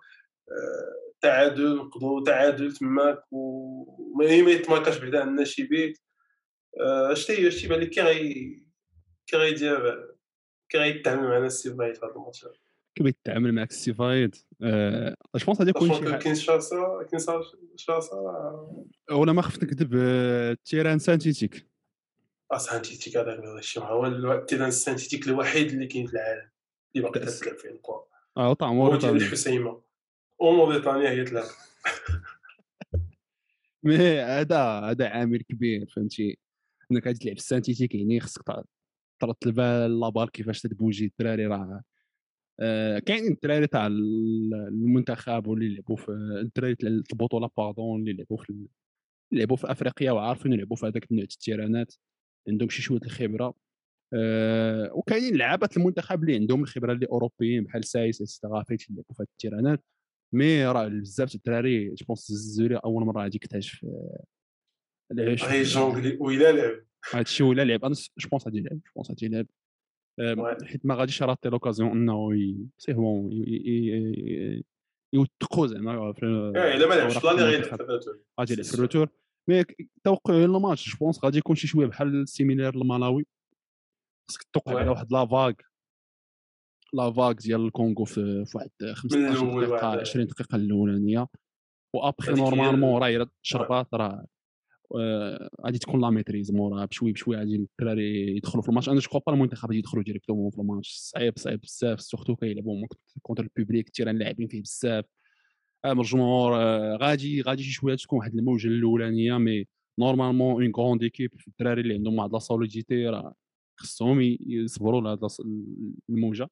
تعادل 1.20 1.76
نقضوا 1.76 2.25
تعادل 2.25 2.72
تماك 2.72 3.22
وما 3.31 4.43
ما 4.43 4.50
يتماكاش 4.50 4.99
بعدا 4.99 5.20
عندنا 5.20 5.44
شي 5.44 5.62
بيت 5.62 5.99
آه، 6.80 7.12
اش 7.12 7.26
تي 7.26 7.49
اش 7.49 7.62
تيبان 7.62 7.80
لك 7.80 7.90
كي 7.90 8.00
غي 8.00 8.62
كي 9.26 9.37
غيدير 9.37 10.09
كي 10.68 10.78
غيتعامل 10.78 11.23
معنا 11.28 11.47
السي 11.47 11.75
وحيد 11.75 11.97
في 11.97 12.06
هذا 12.06 12.14
الماتش؟ 12.16 12.47
كيف 12.94 13.06
يتعامل 13.06 13.52
معك 13.54 13.71
السي 13.71 13.94
وحيد؟ 13.94 14.37
je 15.37 15.44
pense 15.47 15.59
غادي 15.59 15.71
يكون 15.71 15.88
شي 15.94 16.00
حاجة- 16.02 16.23
كينشاسا 16.23 17.06
كينشاسا 17.11 18.16
ولا 19.12 19.32
ما 19.32 19.42
خفت 19.42 19.64
نكذب 19.64 19.90
آه، 19.97 20.56
terrain 20.64 20.99
synthétique. 20.99 21.72
synthétique 22.59 23.16
هذاك 23.16 23.44
الشيء 23.59 23.82
هو 23.82 24.06
ال 24.06 24.14
terrain 24.14 24.68
ال 24.68 24.74
synthétique 24.74 25.28
الوحيد 25.28 25.73
اللي 25.73 25.87
كاين 25.87 26.06
في 26.06 26.12
العالم. 26.12 26.50
اللي 26.97 27.06
باقي 27.09 27.21
بس. 27.21 27.40
تلعب 27.40 27.59
فيه 27.59 27.68
الكره 27.71 28.06
آه 28.37 28.52
طعم 28.52 28.75
موريتانيا 28.76 29.16
الحسيمة. 29.16 29.82
وموريتانيا 30.38 31.11
هي 31.11 31.25
تلعب. 31.25 31.44
مي 33.85 33.97
هذا 34.21 34.59
هذا 34.61 35.09
عامل 35.09 35.42
كبير 35.42 35.87
فهمتي؟ 35.97 36.38
إنك 36.92 37.06
غادي 37.06 37.18
تلعب 37.18 37.37
السانتيتيك 37.37 37.94
يعني 37.94 38.21
خصك 38.21 38.42
تع- 38.42 38.62
ترتب 39.21 39.61
لابار 40.00 40.28
كيفاش 40.28 40.61
تدبوجي 40.61 41.04
الدراري 41.06 41.47
راه. 41.47 41.82
آه، 42.61 42.99
كاينين 42.99 43.32
الدراري 43.32 43.66
تاع 43.66 43.87
ال- 43.87 44.54
المنتخب 44.68 45.47
واللي 45.47 45.75
لعبوا 45.75 45.97
في 45.97 46.09
الدراري 46.42 46.75
تاع 46.75 46.88
البطولة 46.88 47.50
باردون 47.56 48.00
اللي 48.00 48.12
لعبوا 48.12 48.37
في 48.37 48.66
لعبوا 49.32 49.56
في 49.56 49.71
أفريقيا 49.71 50.12
وعارفين 50.12 50.52
يلعبوا 50.52 50.76
في 50.76 50.87
هذاك 50.87 51.11
النوع 51.11 51.23
التيرانات. 51.25 51.94
عندهم 52.49 52.68
شي 52.68 52.82
شوية 52.82 53.00
الخبرة 53.00 53.54
آه، 54.14 54.90
وكاينين 54.94 55.37
لعابه 55.37 55.68
المنتخب 55.76 56.22
اللي 56.22 56.34
عندهم 56.34 56.62
الخبرة 56.62 56.92
اللي 56.92 57.06
أوروبيين 57.06 57.64
بحال 57.64 57.84
سايس 57.84 58.22
استغافيت 58.22 58.90
اللي 58.90 59.02
في 59.12 59.22
التيرانات. 59.22 59.84
مي 60.34 60.66
راه 60.66 60.88
بزاف 60.88 61.34
الدراري 61.34 61.88
جو 61.88 62.06
بونس 62.06 62.30
الزوري 62.30 62.76
أول 62.76 63.04
مرة 63.04 63.22
غادي 63.22 63.37
يكتشف 63.37 63.87
العيش 65.12 65.44
غي 65.44 65.62
جونغلي 65.62 66.16
وإلا 66.20 66.52
لعب. 66.52 66.84
هذا 67.12 67.20
الشيء 67.20 67.46
ولا 67.46 67.64
لعب. 67.64 67.84
أنا 67.84 67.94
جو 68.18 68.28
بونس 68.28 68.46
غادي 68.46 68.58
يلعب 68.58 68.72
جو 68.72 68.92
بونس 68.96 69.11
غادي 69.11 69.26
يلعب. 69.26 69.46
حيت 70.64 70.87
ما 70.87 70.94
غاديش 70.94 71.22
راتي 71.22 71.49
لوكازيون 71.49 71.90
إنه 71.90 72.30
سي 72.78 72.92
بون 72.92 73.30
يوثقوا 75.14 75.66
زعما 75.66 76.12
في 76.12 76.52
إيه، 76.56 76.75
إلا 76.75 76.87
ما 76.87 76.94
لعبش 76.94 77.16
الريتور. 77.16 78.18
غادي 78.40 78.52
يلعب 78.52 78.64
في 78.64 78.75
ال 78.75 78.79
retour 78.79 79.09
mais 79.49 79.64
ك- 79.64 79.88
توقع 80.04 80.34
ال 80.44 80.52
match 80.52 80.90
je 80.90 80.97
pense 81.00 81.25
غادي 81.25 81.38
يكون 81.38 81.56
شي 81.56 81.66
شوية 81.66 81.87
بحال 81.87 82.28
similaire 82.28 82.76
لمالاوي 82.76 83.26
خصك 84.30 84.42
توقع. 84.52 84.78
على 84.78 84.90
واحد 84.90 85.12
la 85.12 85.26
vague. 85.26 85.52
la 86.94 87.12
vague 87.12 87.32
ديال 87.32 87.66
الكونغو 87.66 88.04
في 88.04 88.44
واحد 88.54 88.70
15 88.94 89.18
الأول 89.42 89.66
دقيقة 89.66 89.87
واحد. 89.88 89.99
20 89.99 90.26
دقيقة 90.26 90.56
الأولانية. 90.56 91.26
و 91.94 92.01
après 92.01 92.32
normalement 92.32 92.97
ال- 92.96 93.02
راه 93.02 93.08
إلا 93.08 93.30
شربات 93.42 93.94
راه 93.94 94.26
آه، 94.96 95.49
غادي 95.66 95.78
تكون 95.78 96.00
la 96.00 96.11
maîtrise 96.11 96.52
مورا 96.52 96.84
بشوي 96.84 97.12
بشوي 97.12 97.37
غادي 97.37 97.56
الدراري 97.56 98.37
يدخلوا 98.37 98.62
في 98.62 98.68
الماتش. 98.68 98.88
أنا 98.88 98.99
جو 99.00 99.18
با 99.26 99.32
المنتخب 99.32 99.68
غادي 99.68 99.78
يدخلوا 99.78 100.02
directement 100.02 100.50
في 100.50 100.58
الماتش. 100.58 100.94
صعيب 100.96 101.38
صعيب 101.38 101.61
بزاف 101.61 102.00
surtout 102.00 102.37
كيلعبوا 102.37 102.87
contre 103.23 103.42
ال 103.56 103.61
public 103.61 103.87
ال 103.87 103.90
terrain 103.90 104.18
لاعبين 104.18 104.49
فيه 104.49 104.62
بزاف. 104.62 105.04
آه، 105.84 105.92
الجمهور 105.92 106.56
آه، 106.56 106.96
غادي 106.96 107.42
غادي 107.42 107.62
شي 107.62 107.72
شوية 107.72 107.94
تكون 107.94 108.18
واحد 108.18 108.34
الموجة 108.34 108.68
الأولانية 108.68 109.38
mais 109.38 109.66
normalement 109.99 110.62
en 110.62 110.73
grande 110.73 111.02
équipe 111.02 111.30
الدراري 111.48 111.80
اللي 111.80 111.94
عندهم 111.94 112.18
واحد 112.18 112.32
la 112.32 112.38
solidité 112.38 113.06
راه 113.06 113.34
خصهم 113.80 114.20
يصبروا 114.46 115.00
لهاد 115.00 115.18
الموجة. 116.10 116.48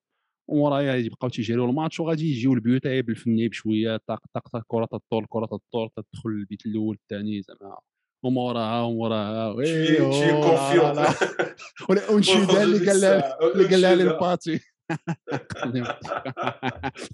غادي 0.48 1.06
يبقاو 1.06 1.30
تيجريو 1.30 1.64
الماتش 1.64 2.00
وغادي 2.00 2.30
يجيو 2.30 2.52
البيوت 2.54 2.86
بالفني 3.02 3.48
بشوية 3.48 3.96
طاق 4.06 4.22
طاق 4.34 4.48
طاق 4.48 4.64
كرة 4.68 4.84
تطول 4.84 5.26
كرة 5.28 5.46
تطول 5.46 5.90
تدخل 5.96 6.30
البيت 6.30 6.66
الأول 6.66 6.98
الثاني 7.02 7.42
زعما. 7.42 7.78
وموراها 8.24 8.82
وموراها 8.82 9.64
شي 9.64 9.96
كونفيون 9.96 10.96
اللي 12.62 12.90
قال 12.90 13.04
اللي 13.54 13.68
قال 13.68 13.80
لها 13.80 13.94
للباتي 13.94 14.60
قال 15.56 15.86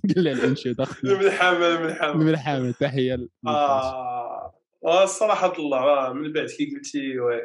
لها 0.25 0.33
الانشيده 0.33 0.87
من 1.05 1.11
الحامل 1.11 1.81
من 1.81 1.89
الحامل 1.89 2.25
من 2.25 2.29
الحامل 2.29 2.75
تحية 2.75 3.29
آه. 3.47 4.55
الصراحه 4.85 5.53
الله 5.59 6.13
من 6.13 6.33
بعد 6.33 6.47
كي 6.47 6.75
قلتي 6.75 7.21
وي 7.21 7.41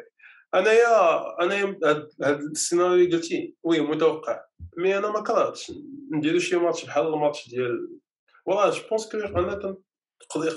أنايا 0.54 1.42
أنايا 1.42 1.78
هاد 2.22 2.40
السيناريو 2.40 2.94
اللي 2.94 3.16
قلتي 3.16 3.54
وي 3.62 3.80
متوقع. 3.80 4.40
مي 4.76 4.98
أنا 4.98 5.10
ما 5.10 5.20
كرهتش 5.20 5.72
نديرو 6.12 6.38
شي 6.38 6.56
ماتش 6.56 6.84
بحال 6.84 7.06
الماتش 7.06 7.48
ديال 7.48 7.98
والله 8.46 8.70
جو 8.70 8.82
بونس 8.90 9.12
كو 9.12 9.18
أنا 9.18 9.76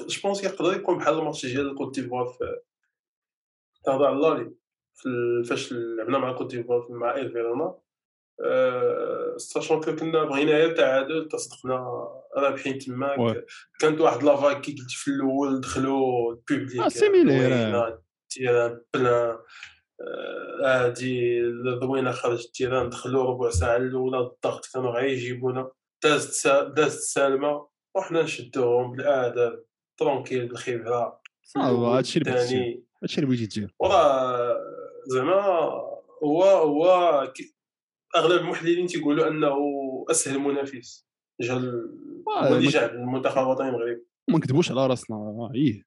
جو 0.08 0.22
بونس 0.24 0.44
يقدر 0.44 0.74
يكون 0.74 0.98
بحال 0.98 1.20
الماتش 1.20 1.46
ديال 1.46 1.76
كوت 1.76 2.00
ديفوار 2.00 2.26
في 2.26 2.46
تهضر 3.86 4.06
على 4.06 4.22
لالي 4.22 4.56
فاش 5.44 5.74
لعبنا 5.74 6.18
مع 6.18 6.38
كوت 6.38 6.56
ديفوار 6.56 6.88
مع 6.90 7.16
اير 7.16 7.30
فيرونا 7.30 7.76
ساشون 9.38 9.82
كو 9.82 9.96
كنا 9.96 10.24
بغينا 10.24 10.52
غير 10.52 10.70
التعادل 10.70 11.28
تصدقنا 11.28 12.08
رابحين 12.38 12.80
تماك. 12.80 13.46
كانت 13.80 14.02
واحد 14.02 14.24
لافاك 14.24 14.62
كي 14.62 14.72
قلت 14.72 14.92
في 14.92 15.08
الأول 15.08 15.62
دخلوا 15.62 16.32
البوبليك 16.32 16.82
آه 16.82 16.90
سيميلير 16.90 18.00
تيران 18.30 18.82
بلان 18.94 19.38
هادي 20.64 21.42
الضوينه 21.42 22.12
خرجت 22.12 22.46
التيران 22.46 22.90
دخلوا 22.90 23.24
ربع 23.24 23.50
ساعة 23.50 23.78
الأولى 23.78 24.18
الضغط 24.18 24.66
كانوا 24.74 24.92
غيجيبونا 24.92 25.72
دازت 26.04 26.48
دازت 26.48 27.00
سالمة 27.00 27.68
وحنا 27.96 28.22
نشدوهم 28.22 28.92
بالاداب 28.92 29.64
ترونكيل 29.98 30.48
بالخبرة. 30.48 31.22
صافا 31.44 31.68
هادشي 31.70 32.20
اللي 32.20 32.32
بغيتي 32.32 32.84
هادشي 33.04 33.22
اللي 33.22 33.28
بغيتي 33.28 33.60
دير 33.60 33.76
وراه 33.80 34.58
زعما 35.08 35.42
هو 36.24 36.44
هو 36.44 37.34
أغلب 38.16 38.42
المحللين 38.42 38.88
تيقولوا 38.88 39.28
أنه 39.28 39.56
أسهل 40.10 40.40
منافس 40.40 41.06
جا 41.42 41.54
هو 42.28 42.56
اللي 42.56 42.68
جا 42.68 42.92
المنتخب 42.92 43.42
الوطني 43.42 43.70
المغربي. 43.70 44.06
ما 44.30 44.38
نكذبوش 44.38 44.72
على 44.72 44.88
راسنا. 44.88 45.52
إيه. 45.56 45.84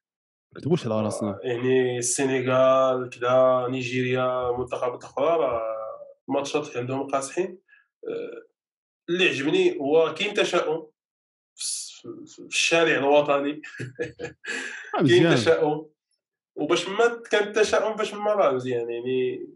كتبوش 0.55 0.85
على 0.85 1.01
راسنا. 1.01 1.39
يعني 1.43 1.97
السنغال 1.97 3.09
كذا 3.09 3.67
نيجيريا 3.69 4.57
منتخبات 4.57 5.03
أخرى 5.03 5.25
راه 5.25 5.61
الماتشات 6.29 6.77
عندهم 6.77 7.07
قاصحين. 7.07 7.59
اللي 9.09 9.29
عجبني 9.29 9.79
هو 9.79 10.13
كاين 10.13 10.33
تشاؤم 10.33 10.87
في 11.55 12.39
الشارع 12.39 12.97
الوطني. 12.97 13.61
آه، 14.99 15.03
كاين 15.07 15.35
تشاؤم. 15.35 15.89
وباش 16.55 16.89
ما 16.89 17.21
كان 17.31 17.47
التشاؤم 17.47 17.95
باش 17.95 18.13
ما 18.13 18.33
راه 18.33 18.51
مزيان. 18.51 18.89
يعني 18.89 19.47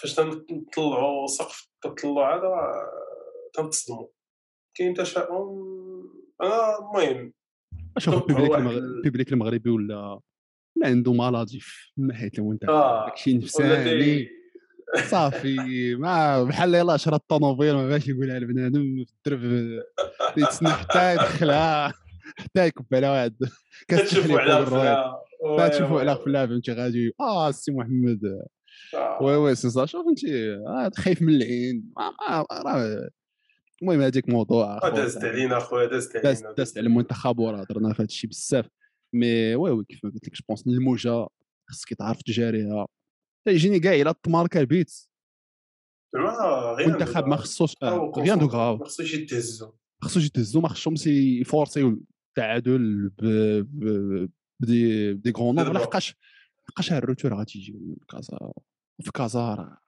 فاش 0.00 0.14
تنطلعوا 0.14 1.26
سقف 1.26 1.68
التطلع 1.74 2.36
هذا 2.36 2.50
تنتصدموا 3.54 4.06
كاين 4.74 4.94
تشاؤم 4.94 5.78
أنا 6.42 6.78
المهم 6.78 7.32
شوف 7.98 8.30
البيبليك 8.30 9.32
المغربي 9.32 9.70
ولا 9.70 10.20
لا 10.76 10.86
عنده 10.88 11.12
مالادي 11.12 11.60
في 11.60 11.92
ناحيه 11.96 12.30
المنتخب 12.38 12.70
آه. 12.70 13.06
داكشي 13.06 13.34
نفساني 13.34 14.28
صافي 15.10 15.94
ما 15.94 16.44
بحال 16.44 16.74
يلاه 16.74 16.96
شرا 16.96 17.16
الطوموبيل 17.16 17.74
ما 17.74 17.88
بغاش 17.88 18.08
يقولها 18.08 18.38
لبنادم 18.38 19.04
في 19.04 19.12
الدرب 19.12 19.42
يتسنى 20.36 20.70
حتى 20.70 21.12
يدخلها 21.12 21.94
حتى 22.38 22.66
يكب 22.66 22.86
على 22.92 23.08
واحد 23.08 23.36
كتشوفوا 23.88 24.40
على 24.40 25.70
تشوفوا 25.70 26.00
على 26.00 26.16
فلا 26.16 26.46
فهمتي 26.46 26.72
غادي 26.72 27.14
آه 27.20 27.48
السي 27.48 27.72
محمد. 27.72 28.20
وي 29.20 29.36
وي 29.36 29.54
سي 29.54 29.70
صافي 29.70 29.92
فهمتي 29.92 30.54
آه، 30.54 30.90
خايف 30.96 31.22
من 31.22 31.34
العين 31.34 31.92
راه 32.52 33.08
المهم 33.82 34.00
هذيك 34.00 34.28
موضوع 34.28 34.80
آه، 34.82 34.88
دازت 34.88 35.24
علينا 35.24 35.58
أخويا 35.58 35.86
دازت 35.86 36.16
علينا 36.16 36.52
دازت 36.52 36.78
على 36.78 36.86
المنتخب 36.86 37.38
وراه 37.38 37.60
هضرنا 37.60 37.92
في 37.92 38.02
هذا 38.02 38.08
الشيء 38.08 38.30
بزاف. 38.30 38.68
مي 39.12 39.54
وي 39.54 39.70
وي 39.70 39.84
كيف 39.84 40.04
ما 40.04 40.10
قلت 40.10 40.28
لك 40.28 40.34
جو 40.34 40.44
بونس 40.48 40.66
الموجه 40.66 41.26
خصك 41.70 41.94
تعرف 41.94 42.22
تجاريها. 42.22 42.86
تيجيني 43.48 43.80
كاع 43.80 43.94
الا 43.94 44.12
تماركا 44.22 44.60
البيت 44.60 45.08
المنتخب 46.80 47.26
ما 47.26 47.36
خصوش 47.36 47.74
غيان 48.18 48.38
دو 48.38 48.46
غاف 48.46 48.78
ما 48.78 48.84
خصوش 48.84 49.14
يتهزوا 49.14 49.70
خصوش 50.02 50.26
يتهزوا 50.26 50.62
ما 50.62 50.68
خصهمش 50.68 51.06
يفورسيو 51.06 52.00
التعادل 52.28 53.10
بدي 54.60 55.14
بدي 55.14 55.30
غون 55.30 55.54
نومبر 55.54 55.72
لحقاش 55.72 56.16
لحقاش 56.78 56.92
الروتور 56.92 57.34
غادي 57.34 57.58
يجي 57.58 57.96
كازا 58.08 58.52
في 59.02 59.12
كازا 59.12 59.54
راه 59.54 59.78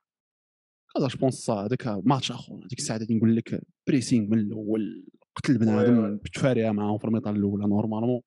كازا 0.94 1.08
جو 1.08 1.18
بونس 1.18 1.50
هذاك 1.50 1.86
ماتش 2.04 2.32
اخر 2.32 2.54
ديك 2.66 2.78
الساعة 2.78 2.98
غادي 2.98 3.14
نقول 3.14 3.36
لك 3.36 3.60
بريسينغ 3.88 4.28
من 4.30 4.38
الأول 4.38 5.06
قتل 5.36 5.58
بنادم 5.58 6.16
بتفاريها 6.16 6.72
معاهم 6.72 6.98
في 6.98 7.04
الميطال 7.04 7.36
الأولى 7.36 7.66
نورمالمون 7.66 8.20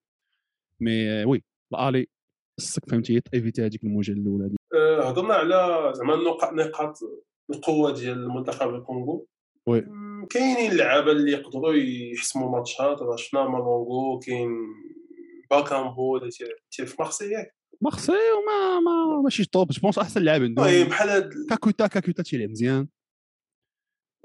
مي 0.80 1.26
وي 1.26 1.44
الالي 1.74 2.08
خصك 2.60 2.90
فهمتي 2.90 3.22
ايفيتي 3.34 3.66
هذيك 3.66 3.84
الموجة 3.84 4.12
الأولى 4.12 4.56
أه، 4.76 5.10
هضرنا 5.10 5.34
على 5.34 5.92
زعما 5.96 6.16
نقاط 6.54 7.00
القوة 7.50 7.94
ديال 7.94 8.18
المنتخب 8.18 8.70
الكونغو. 8.70 9.28
oui. 9.68 9.82
كاينين 10.30 10.72
اللعابة 10.72 11.12
اللي 11.12 11.32
يقدروا 11.32 11.74
يحسموا 11.74 12.58
ماتشات 12.58 13.02
راه 13.02 13.16
شفنا 13.16 13.44
مالونغو 13.44 14.20
كاين 14.20 14.50
باكامبو 15.52 16.18
اللي 16.18 16.30
تير 16.72 16.86
في 16.86 16.96
مارسي 17.00 17.32
ياك 17.32 17.63
مارسي 17.82 18.12
وما 18.12 18.80
ما 18.80 19.22
ماشي 19.22 19.46
top 19.46 19.72
je 19.72 19.82
pense 19.82 19.98
أحسن 19.98 20.22
لاعب 20.22 20.42
عندهم. 20.42 20.66
المهم 20.66 20.88
بحال 20.88 21.10
هاد 21.10 21.30
كاكوتا 21.50 21.88
كاكوتا 21.88 22.24
تيلعب 22.24 22.50
مزيان. 22.50 22.88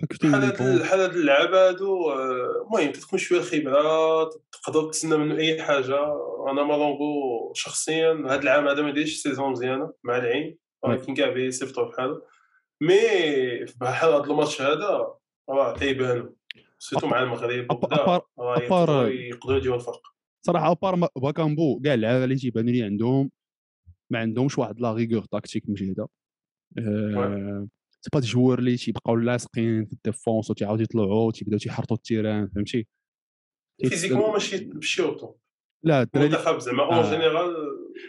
بحال 0.02 0.44
هاد 0.44 0.80
بحال 0.80 1.00
هاد 1.00 1.14
اللعابه 1.14 1.68
هادو 1.68 2.12
المهم 2.12 2.92
كتكون 2.92 3.18
شوية 3.18 3.40
خبرة 3.40 4.24
تقدر 4.52 4.90
تسنى 4.90 5.16
منه 5.16 5.36
أي 5.36 5.62
حاجة. 5.62 5.98
أنا 6.50 6.62
مالونغو 6.62 7.52
شخصيا 7.54 8.12
هاد 8.12 8.42
العام 8.42 8.68
هذا 8.68 8.82
ما 8.82 8.90
دايرش 8.90 9.16
saison 9.16 9.50
مزيانة 9.50 9.92
مع 10.04 10.16
العين. 10.16 10.58
ولكن 10.82 11.14
كاع 11.14 11.30
بيصيفطو 11.30 11.84
بحاله 11.84 12.22
mais 12.80 12.94
بحال 13.80 14.12
هاد 14.12 14.30
الماتش 14.30 14.62
هذا 14.62 15.14
راه 15.50 15.74
تيبانو 15.78 16.36
surtout 16.78 17.06
مع 17.06 17.22
المغرب 17.22 17.84
راه 18.38 19.08
يقدروا 19.08 19.56
يديروا 19.56 19.76
الفرق. 19.76 20.02
صراحة 20.46 20.70
à 20.70 20.78
part 20.78 21.08
باكامبو 21.16 21.80
كاع 21.80 21.94
اللعابة 21.94 22.24
اللي 22.24 22.36
تيبانوا 22.36 22.70
لي 22.70 22.82
عندهم 22.82 23.30
ما 24.10 24.18
عندهمش 24.18 24.58
واحد 24.58 24.80
la 24.80 24.92
rigueur 24.92 25.24
tactique 25.24 25.68
مجهده 25.68 26.08
c'est 28.00 28.10
pas 28.12 28.20
des 28.20 28.26
joueurs 28.26 28.58
اللي 28.58 28.76
تيبقاو 28.76 29.16
لاصقين 29.16 29.84
في 29.84 29.92
ال 29.92 29.99
défense 29.99 30.50
وتيعاودوا 30.50 30.82
يطلعوا 30.82 31.32
تيبداو 31.32 31.58
تيحرطوا 31.58 31.96
ال 31.96 32.03
terrain 32.03 32.48
فهمتي؟ 32.48 32.86
physiquement 33.88 34.32
ماشي 34.32 34.70
ماشي 34.74 35.02
au 35.02 35.15
top 35.15 35.34
لا 35.84 36.02
الدراري 36.02 36.26
المنتخب 36.26 36.58
زعما 36.58 36.82
en 36.82 37.10
général 37.10 37.54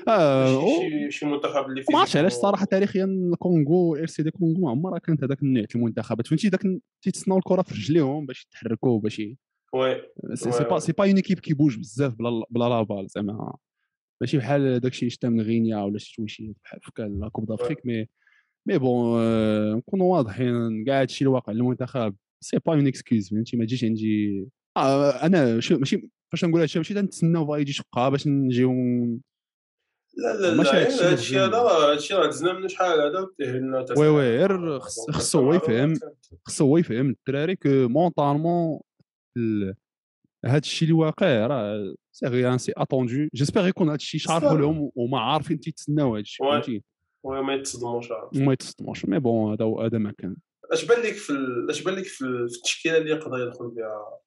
آه 0.08 0.80
شي 0.80 1.12
شي 1.12 1.26
منتخب 1.26 1.66
اللي 1.66 1.84
ما 1.92 2.00
عرفتش 2.00 2.18
علاش 2.18 2.32
الصراحه 2.32 2.66
تاريخيا 2.66 3.06
الكونغو 3.06 3.96
RDC 3.96 4.32
كونغو 4.32 4.62
ما 4.62 4.70
عمرها 4.70 5.00
كانت 5.00 5.24
هذاك 5.24 5.44
النوع 5.44 5.66
المنتخبات. 5.76 6.28
فهمتي؟ 6.28 6.50
داك 6.50 6.62
تيتصناو 7.04 7.38
الكرة 7.38 7.62
في 7.62 7.74
رجليهم 7.74 8.26
باش 8.26 8.46
يتحركوا 8.46 9.00
باش 9.00 9.22
oui 9.74 10.02
c'est 10.34 10.64
pas 10.64 10.80
c'est 10.80 10.92
pas 10.92 11.06
une 11.06 11.16
équipe 11.16 11.40
qui 11.40 11.54
bouge 11.54 11.78
بزاف 11.78 12.16
بلا 12.16 12.44
بلا 12.50 12.70
la 12.70 12.82
balle 12.82 13.08
زعما. 13.08 13.56
ماشي 14.22 14.38
بحال 14.38 14.80
داك 14.80 14.92
الشيء 14.92 15.10
شتا 15.10 15.30
من 15.30 15.42
غينيا 15.42 15.78
ولا 15.78 15.98
شي 15.98 16.28
شي 16.28 16.54
بحال 16.64 16.80
في 16.82 16.92
la 17.22 17.30
Coupe 17.30 17.46
d'Afrique 17.46 17.86
mais 17.86 18.08
mais 18.66 18.78
bon 18.78 19.22
نكونوا 19.78 20.18
واضحين 20.18 20.86
كاع 20.86 21.02
هادشي 21.02 21.26
اللي 21.26 21.34
واقع 21.36 21.54
للمنتخب 21.54 22.16
c'est 22.44 22.60
pas 22.66 22.74
une 22.74 22.88
excuse 22.88 23.30
فهمتي؟ 23.30 23.58
ما 23.58 23.66
تجيش 23.66 23.84
عندي 23.84 24.48
آه 24.78 25.10
أنا 25.10 25.60
شو 25.60 25.78
ماشي 25.78 26.10
فاش 26.32 26.46
نقول 26.46 26.60
هادشي 26.62 26.80
ماشي 26.80 26.94
تنتسناو 26.94 27.48
فا 27.48 27.58
يجي 27.58 27.74
شقة 27.74 28.10
باش 28.10 28.28
نجيو 28.28 28.74
لا 30.18 30.34
لا 30.34 30.56
لا 30.56 31.12
هادشي 31.12 31.40
هذا 31.40 31.58
هادشي 31.58 32.14
راه 32.14 32.28
دزنا 32.28 32.54
منه 32.54 32.68
شحال 32.68 33.00
هذا 33.00 33.28
oui 33.98 34.08
oui 34.08 34.38
غير 34.38 34.80
خصو 34.80 35.40
هو 35.40 35.54
يفهم 35.54 35.94
خصو 36.46 36.66
هو 36.66 36.78
يفهم 36.78 37.10
الدراري 37.10 37.56
que 37.56 37.70
mentalement 37.70 38.80
هاد 40.46 40.64
الشيء 40.64 40.90
اللي 40.90 41.00
واقع 41.00 41.48
راه 41.48 41.96
c'est 42.20 42.26
rien 42.28 42.58
c'est 42.58 42.74
attendu 42.78 43.28
j'espère 43.36 43.68
يكون 43.68 43.90
هادشي 43.90 44.20
شارحوا 44.20 44.58
لهم 44.58 44.92
وما 44.96 45.20
عارفين 45.20 45.60
تيتسناو 45.60 46.16
هادشي. 46.16 46.38
فهمتي 46.44 46.84
oui 47.24 47.42
ما 47.42 47.54
يتصدموش. 47.54 48.10
وما 48.36 48.54
يتصدموش 48.54 49.06
mais 49.06 49.20
bon 49.20 49.52
هذا 49.54 49.66
هذا 49.86 49.98
ما 49.98 50.14
كان 50.18 50.36
اش 50.72 50.86
بان 50.86 51.00
لك 51.00 51.14
في 51.14 51.34
اش 51.70 51.84
بان 51.84 51.96
لك 51.96 52.04
في 52.06 52.22
ال- 52.26 52.50
في 52.50 52.56
التشكيله 52.58 52.98
اللي 52.98 53.10
يقدر 53.10 53.38
يدخل 53.48 53.68
بها 53.70 54.20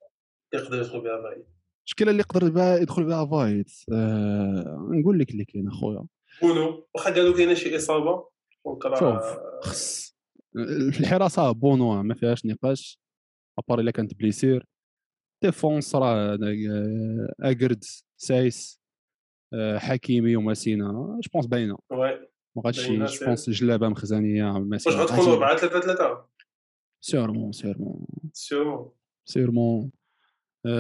يقدر 0.54 0.78
يدخل 0.78 1.00
بها 1.00 1.20
باي 1.20 1.44
الشكله 1.87 2.11
اللي 2.11 2.20
يقدر 2.20 2.50
بها 2.50 2.76
يدخل 2.78 3.04
بها 3.04 3.26
فايت 3.26 3.70
آه 3.92 4.88
نقول 4.90 5.18
لك 5.18 5.30
اللي 5.30 5.44
كاين 5.44 5.68
اخويا 5.68 6.06
بونو 6.42 6.88
واخا 6.94 7.11
قالوا 7.14 7.37
كاينة 7.37 7.54
شي 7.54 7.76
اصابه 7.76 8.28
شوف 8.99 9.38
خص 9.62 10.12
الحراسه 11.00 11.52
بونو 11.52 12.02
ما 12.02 12.14
فيهاش 12.14 12.46
نقاش 12.46 12.99
à 13.59 13.63
part 13.63 13.80
الا 13.80 13.90
كانت 13.90 14.14
blessure 14.14 14.66
défense 15.42 15.94
راه 15.96 16.34
آه، 16.34 17.34
اكرد 17.40 17.84
سايس 18.16 18.80
آه، 19.54 19.78
حكيمي 19.78 20.37
وماسينا 20.37 21.18
je 21.23 21.30
pense 21.35 21.47
باينة. 21.46 21.78
ما 21.90 22.62
غاديش 22.66 22.88
je 22.90 23.26
pense 23.26 23.50
جلابة 23.50 23.88
مخزنية 23.88 24.44
واش 24.52 24.62
ماسينا 24.62 24.96
غتكونوا 24.96 25.32
4 25.34 25.56
3 25.56 25.80
3 25.80 26.25
sûrement 27.00 27.52
sûrement 27.52 28.06
sûrement 28.32 28.90
sûrement 29.25 29.90
ما 30.64 30.72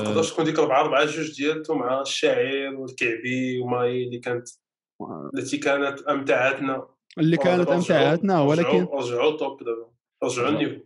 آه، 0.00 0.04
تقدرش 0.04 0.32
تكون 0.32 0.44
ديك 0.44 0.58
4 0.58 0.80
4 0.80 1.04
جوج 1.04 1.36
ديالته 1.36 1.74
مع 1.74 2.00
الشاعر 2.00 2.74
والكعبي 2.74 3.58
وماي 3.60 4.04
اللي 4.04 4.18
كانت 4.18 4.48
التي 5.34 5.56
كانت 5.58 6.00
أمتعتنا. 6.02 6.88
اللي 7.18 7.36
كانت 7.36 7.68
أمتعتنا 7.68 8.40
ولكن 8.40 8.68
رجعوا- 8.68 9.00
رجعوا 9.02 9.36
top 9.36 9.58
دابا 9.64 9.90
رجعوا 10.24 10.48
ال 10.48 10.53
niveau. 10.53 10.84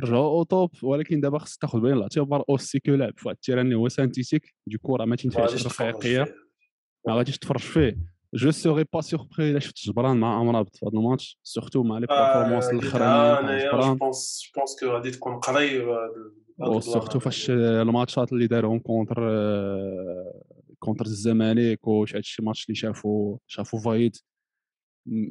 رجعوا 0.00 0.24
au 0.24 0.42
top 0.42 0.70
ولكن 0.82 1.20
دابا 1.20 1.38
خصك 1.38 1.60
تاخذ 1.60 1.80
بعين 1.80 1.96
الاعتبار 1.96 2.44
aussi 2.48 2.80
que 2.80 2.90
لعب 2.90 3.18
في 3.18 3.28
واحد 3.28 3.36
ال 3.36 3.40
terrain 3.40 3.66
اللي 3.66 3.76
هو 3.76 3.88
synthétique. 3.88 4.54
du 4.66 4.76
coup 4.76 4.96
راه 4.96 5.04
ما 5.04 5.10
ما 5.10 5.16
تينفعش 5.16 5.48
غاديش 5.48 5.62
تفرج 5.62 5.94
حقيقيه 5.94 6.24
فيه. 6.24 6.34
ما 7.06 7.14
غاديش 7.14 7.38
تفرج 7.38 7.60
فيه. 7.60 8.12
je 8.34 8.50
serai 8.50 8.84
pas 8.92 9.00
surpris 9.00 9.50
إلا 9.50 9.58
شفت 9.58 9.78
جبران 9.78 10.16
مع 10.16 10.40
امرابط 10.40 10.76
في 10.76 10.86
هذا 10.86 10.98
ال 10.98 11.05
match 11.05 11.38
surtout 11.42 11.82
مع 11.82 11.98
les 11.98 12.06
performances 12.06 12.64
آه، 12.64 12.70
الأخرانيين 12.70 13.36
تاع 13.36 13.40
انايا 13.40 13.70
je 13.72 13.78
جبران. 13.78 13.96
pense 13.96 14.50
pense 14.56 14.80
que 14.80 14.86
غادي 14.86 15.10
تكون 15.10 15.40
قريب 15.40 15.88
و 16.58 16.63
surtout 16.63 17.00
ال 17.02 17.05
plan. 17.05 17.18
فاش 17.18 17.50
الماتشات 17.50 18.32
اللي 18.32 18.46
دارهم 18.46 18.78
contre 18.78 19.20
contre 20.78 21.04
الزمالك 21.04 21.88
وش 21.88 22.16
هادشي 22.16 22.42
ماتش 22.42 22.64
اللي 22.64 22.74
شافوا 22.74 23.38
شافوا 23.46 23.80
فايد. 23.80 24.16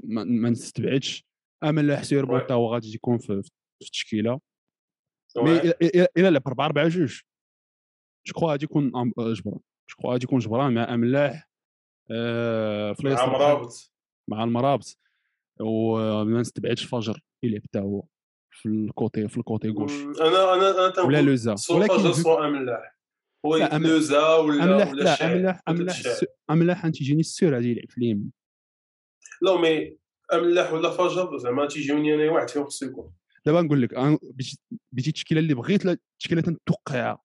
ما, 0.04 0.50
نستبعدش. 0.50 1.26
امل 1.64 1.98
حسير. 1.98 2.26
peut-être 2.26 2.54
هو 2.54 2.74
غادي 2.74 2.96
يكون 2.96 3.18
في, 3.18 3.42
في 3.44 3.52
التشكيله 3.82 4.40
mais 5.38 5.60
إلا 6.18 6.30
لعب 6.30 6.48
4 6.48 6.66
4 6.66 6.88
جوج. 6.88 7.20
je 8.28 8.34
crois 8.34 8.52
غادي 8.52 8.64
يكون 8.66 8.92
جبران 8.92 9.60
je 9.90 9.96
crois 10.00 10.12
غادي 10.12 10.24
يكون 10.24 10.40
جبران 10.40 10.74
مع 10.74 10.94
أملاح 10.94 11.50
آه، 12.12 12.94
في 12.94 13.04
مع 13.06 13.10
اليسار 13.12 13.30
مرابط 13.30 13.92
مع 14.30 14.44
المرابط. 14.44 14.98
وما 15.60 16.40
نستبعدش 16.40 16.86
فجر 16.86 17.22
يلعب 17.44 17.62
حتى 17.64 17.80
هو 17.80 18.04
في 18.52 18.66
ال 18.70 18.81
côté 18.81 19.28
في 19.28 19.38
ال 19.38 19.44
côté 19.44 19.70
gauche 19.70 19.92
أنا 20.22 20.54
أنا 20.54 20.88
أنا 20.88 21.02
ولا 21.02 21.22
لوزا. 21.22 21.56
ولكن 21.76 21.98
فجر 21.98 22.14
في- 22.14 22.22
سوا 22.22 22.48
أملاح. 22.48 22.98
هو 23.46 23.58
لوزا 23.58 24.36
ولا 24.36 24.64
أملاح 24.64 24.90
ولا 24.92 25.04
لا 25.04 25.14
أملاح 25.34 25.62
أملاح 25.70 26.02
أملاح 26.50 26.88
تيجيني 26.88 27.20
السير 27.20 27.54
غادي 27.56 27.72
يلعب 27.72 27.90
في 27.90 27.98
اليمين 27.98 28.32
لا 29.42 29.62
mais 29.62 29.98
أملاح 30.34 30.74
ولا 30.74 30.90
فجر 30.90 31.38
زعما 31.38 31.68
تيجيوني 31.68 32.16
أنا 32.16 32.32
واحد 32.32 32.50
فيهم 32.50 32.66
خصو 32.66 32.86
يكون. 32.86 33.14
دابا 33.46 33.62
نقول 33.62 33.82
لك 33.82 33.94
بيجي 34.92 35.10
التشكيله 35.10 35.42
اللي 35.42 35.54
بغيت 35.54 35.86
التشكيله 35.86 36.42
تنتوقعها 36.42 37.22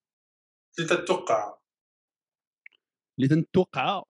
اللي 0.78 0.88
تتوقع 0.88 1.54
اللي 3.18 3.28
تنتوقعها. 3.28 4.04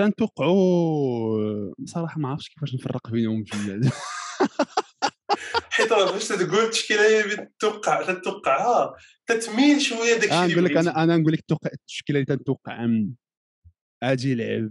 تنتوقعوا. 0.00 1.72
بصراحه 1.78 2.20
ما 2.20 2.28
عرفتش 2.28 2.48
كيفاش 2.48 2.74
نفرق 2.74 3.10
بينهم 3.10 3.42
بجوج 3.42 3.90
حيت 5.70 5.92
راه 5.92 6.12
فاش 6.12 6.28
تقول 6.28 6.64
التشكيله 6.64 7.02
هي 7.02 7.36
تتوقع 7.46 8.02
تتوقعها 8.12 8.96
تتميل 9.26 9.80
شوية 9.80 10.16
أنا 10.32 10.44
اللي 10.44 10.54
نقول 10.54 10.64
لك. 10.64 10.76
أنا 10.76 11.02
أنا 11.02 11.16
نقول 11.16 11.32
لك 11.32 11.44
التشكيله 11.72 12.20
اللي 12.20 12.36
تنتوقع. 12.36 12.86
أجي 14.02 14.30
يلعب 14.30 14.70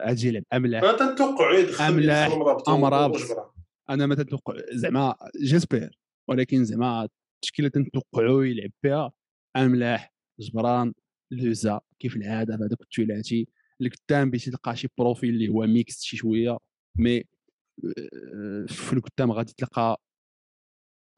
أجي 0.00 0.28
يلعب 0.28 0.42
املاح 0.52 0.96
تنتوقع 0.98 1.58
يدخل 1.58 1.84
أملاح، 1.84 2.26
يدخل 2.26 2.38
مرابط 2.38 2.68
أمرابط. 2.68 3.16
وجبران 3.16 3.55
أنا 3.90 4.06
ما 4.06 4.14
تنتوقع 4.14 4.54
زعما 4.72 5.16
j'espère 5.42 5.98
ولكن 6.28 6.64
زعما 6.64 7.08
التشكيله 7.36 7.68
تنتوقعوا 7.68 8.44
يلعب 8.44 8.70
فيها 8.82 9.12
أملاح 9.56 10.14
جبران 10.40 10.92
لوزا 11.30 11.80
كيف 11.98 12.16
العادة 12.16 12.56
بهذاك 12.56 12.80
الثلاثي 12.80 13.48
القدام 13.80 14.30
باش 14.30 14.44
تلقى 14.44 14.76
شي 14.76 14.88
profil 14.98 15.30
اللي 15.30 15.48
هو 15.48 15.66
mix 15.66 16.02
شي 16.02 16.16
شوية 16.16 16.58
mais 16.98 17.18
آه، 17.18 18.66
في 18.68 18.92
القدام 18.92 19.32
غادي 19.32 19.52
تلقى 19.52 20.00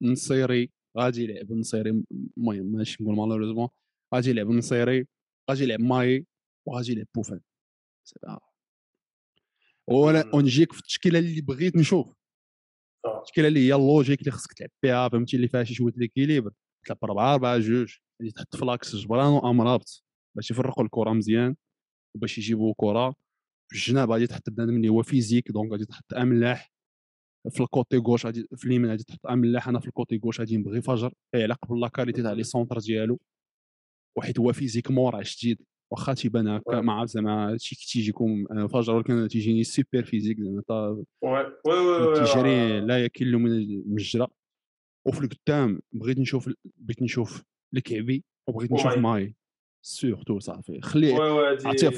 نصيري 0.02 0.70
غادي 0.98 1.24
يلعب 1.24 1.52
نصيري 1.52 1.90
المهم 2.36 2.66
ماشي 2.72 3.02
نقول 3.02 3.16
malheureusement 3.16 3.68
غادي 4.14 4.30
يلعب 4.30 4.50
نصيري 4.50 5.06
غادي 5.50 5.62
يلعب 5.64 5.80
ماي 5.80 6.26
وغادي 6.66 6.92
يلعب 6.92 7.06
بوفان. 7.14 7.40
ولا 9.88 10.24
مم. 10.24 10.34
ونجيك 10.34 10.72
في 10.72 10.78
التشكيلة 10.78 11.18
اللي 11.18 11.40
بغيت 11.40 11.76
نشوف. 11.76 12.17
التشكيله 13.06 13.48
اللي 13.48 13.60
هي 13.68 13.74
ال 13.74 13.80
logique 13.80 14.20
اللي 14.20 14.30
خصك 14.30 14.52
تلعب 14.52 14.70
فيها 14.80 15.08
فهمتي 15.08 15.36
اللي 15.36 15.48
فيها 15.48 15.64
شي 15.64 15.74
شوية 15.74 15.92
l'équilibre 15.96 16.52
تلعب 16.86 16.98
4 17.04 17.34
4 17.34 17.58
جوج. 17.58 17.96
اللي 18.20 18.32
تحط 18.32 18.56
ف 18.56 18.63
l'axe 18.63 18.96
جبران 18.96 19.32
وامرابط 19.32 20.04
باش 20.36 20.50
يفرقوا 20.50 20.84
الكره 20.84 21.10
مزيان 21.12 21.56
وباش 22.16 22.38
يجيبوا 22.38 22.74
كره 22.76 23.10
في 23.70 23.76
الجناب 23.76 24.10
غادي 24.10 24.26
تحط 24.26 24.50
بنادم 24.50 24.76
اللي 24.76 24.88
هو 24.88 25.02
physique 25.02 25.52
donc 25.52 25.72
غادي 25.72 25.84
تحط 25.86 26.14
أملاح 26.14 26.72
في 27.50 27.60
ال 27.62 27.69
côté 27.69 27.96
gauche 27.98 28.26
غادي 28.26 28.48
في 28.56 28.64
اليمين 28.66 28.90
غادي 28.90 29.04
تحط 29.04 29.26
أملاح 29.26 29.68
أنا 29.68 29.80
في 29.80 29.86
ال 29.88 29.95
côté 29.95 30.20
gauche 30.24 30.40
غادي 30.40 30.56
نبغي 30.56 30.82
فجر. 30.82 31.12
إيه، 31.34 31.42
على 31.42 31.54
قبل 31.54 31.80
la 31.80 31.88
qualité 31.88 32.22
تاع 32.22 32.32
les 32.32 32.44
centres 32.44 32.78
ديالو. 32.78 33.20
وحيت 34.18 34.38
هو 34.40 34.52
physique 34.52 34.90
مورع 34.90 35.22
شديد. 35.22 35.58
واخا 35.90 36.14
تيبان 36.14 36.48
هكا. 36.48 36.80
ما 36.80 36.92
عرفت 36.92 37.12
زعما 37.14 37.56
شي 37.60 37.76
تيجيكم 37.92 38.44
آه، 38.50 38.66
فجر 38.66 38.94
ولكن 38.94 39.28
تيجيني 39.28 39.64
super 39.64 40.04
physique 40.04 40.40
زعما 40.40 40.62
تيجري. 42.14 42.80
لا 42.80 43.02
ياكل 43.02 43.36
من 43.36 43.52
المجرى 43.52 44.26
وفي 45.06 45.20
القدام 45.20 45.80
بغيت 45.92 46.18
نشوف 46.18 46.50
بغيت 46.76 47.02
نشوف 47.02 47.42
الكعبي 47.76 48.24
وبغيت 48.48 48.72
نشوف. 48.72 48.98
ماي 48.98 49.34
surtout 49.82 50.38
صافي 50.38 50.80
خليه 50.80 51.14
عطيه 51.68 51.88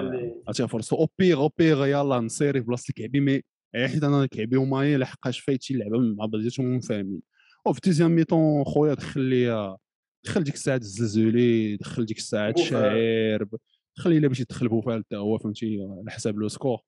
اللي- 0.00 0.34
عطيه 0.48 0.64
فرصتو 0.64 0.96
au 0.96 1.08
pire 1.18 1.40
au 1.40 1.50
pire 1.58 1.86
يلا 1.86 2.20
نصيري 2.20 2.60
في 2.60 2.66
بلاصة 2.66 2.84
الكعبي 2.90 3.20
mais 3.20 3.42
إيه، 3.74 3.86
حيت 3.86 4.04
أنا 4.04 4.22
الكعبي 4.24 4.56
وماي 4.56 4.96
لحقاش 4.96 5.40
فايتين 5.40 5.76
اللعبه 5.76 5.98
مع 5.98 6.26
بعضياتهم 6.26 6.80
فاهمين 6.80 7.22
وفي 7.66 7.80
deuxième 7.80 8.10
mi-temps 8.10 8.64
خويا 8.64 8.94
دخل 8.94 9.20
لي 9.20 9.76
دخل 10.24 10.44
ديك 10.44 10.54
الساعة 10.54 10.76
الزلزولي 10.76 11.76
دخل 11.76 12.04
ديك 12.04 12.18
الساعة. 12.18 12.54
الشاعر 12.58 13.46
خلي 13.98 14.18
إلا 14.18 14.28
باش 14.28 14.40
يدخل 14.40 14.68
بوفال 14.68 15.04
حتى 15.04 15.16
هو 15.16 15.38
فهمتي 15.38 15.78
على 15.80 16.10
حساب 16.10 16.38
le 16.38 16.48
score. 16.48 16.78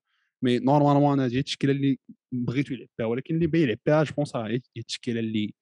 mais 0.42 0.58
normalement 0.58 1.12
أنا 1.12 1.24
هذه 1.24 1.38
التشكيلة 1.38 1.72
اللي 1.72 1.98
بغيتو 2.32 2.74
يلعب 2.74 2.88
بها 2.98 3.06
ولكن 3.06 3.34
اللي 3.34 3.46
بغى 3.46 3.62
يلعب 3.62 3.78
بها 3.86 4.04
je 4.04 4.14
pense 4.14 4.36
هي 4.36 4.60
التشكيلة 4.76 5.20
اللي 5.20 5.54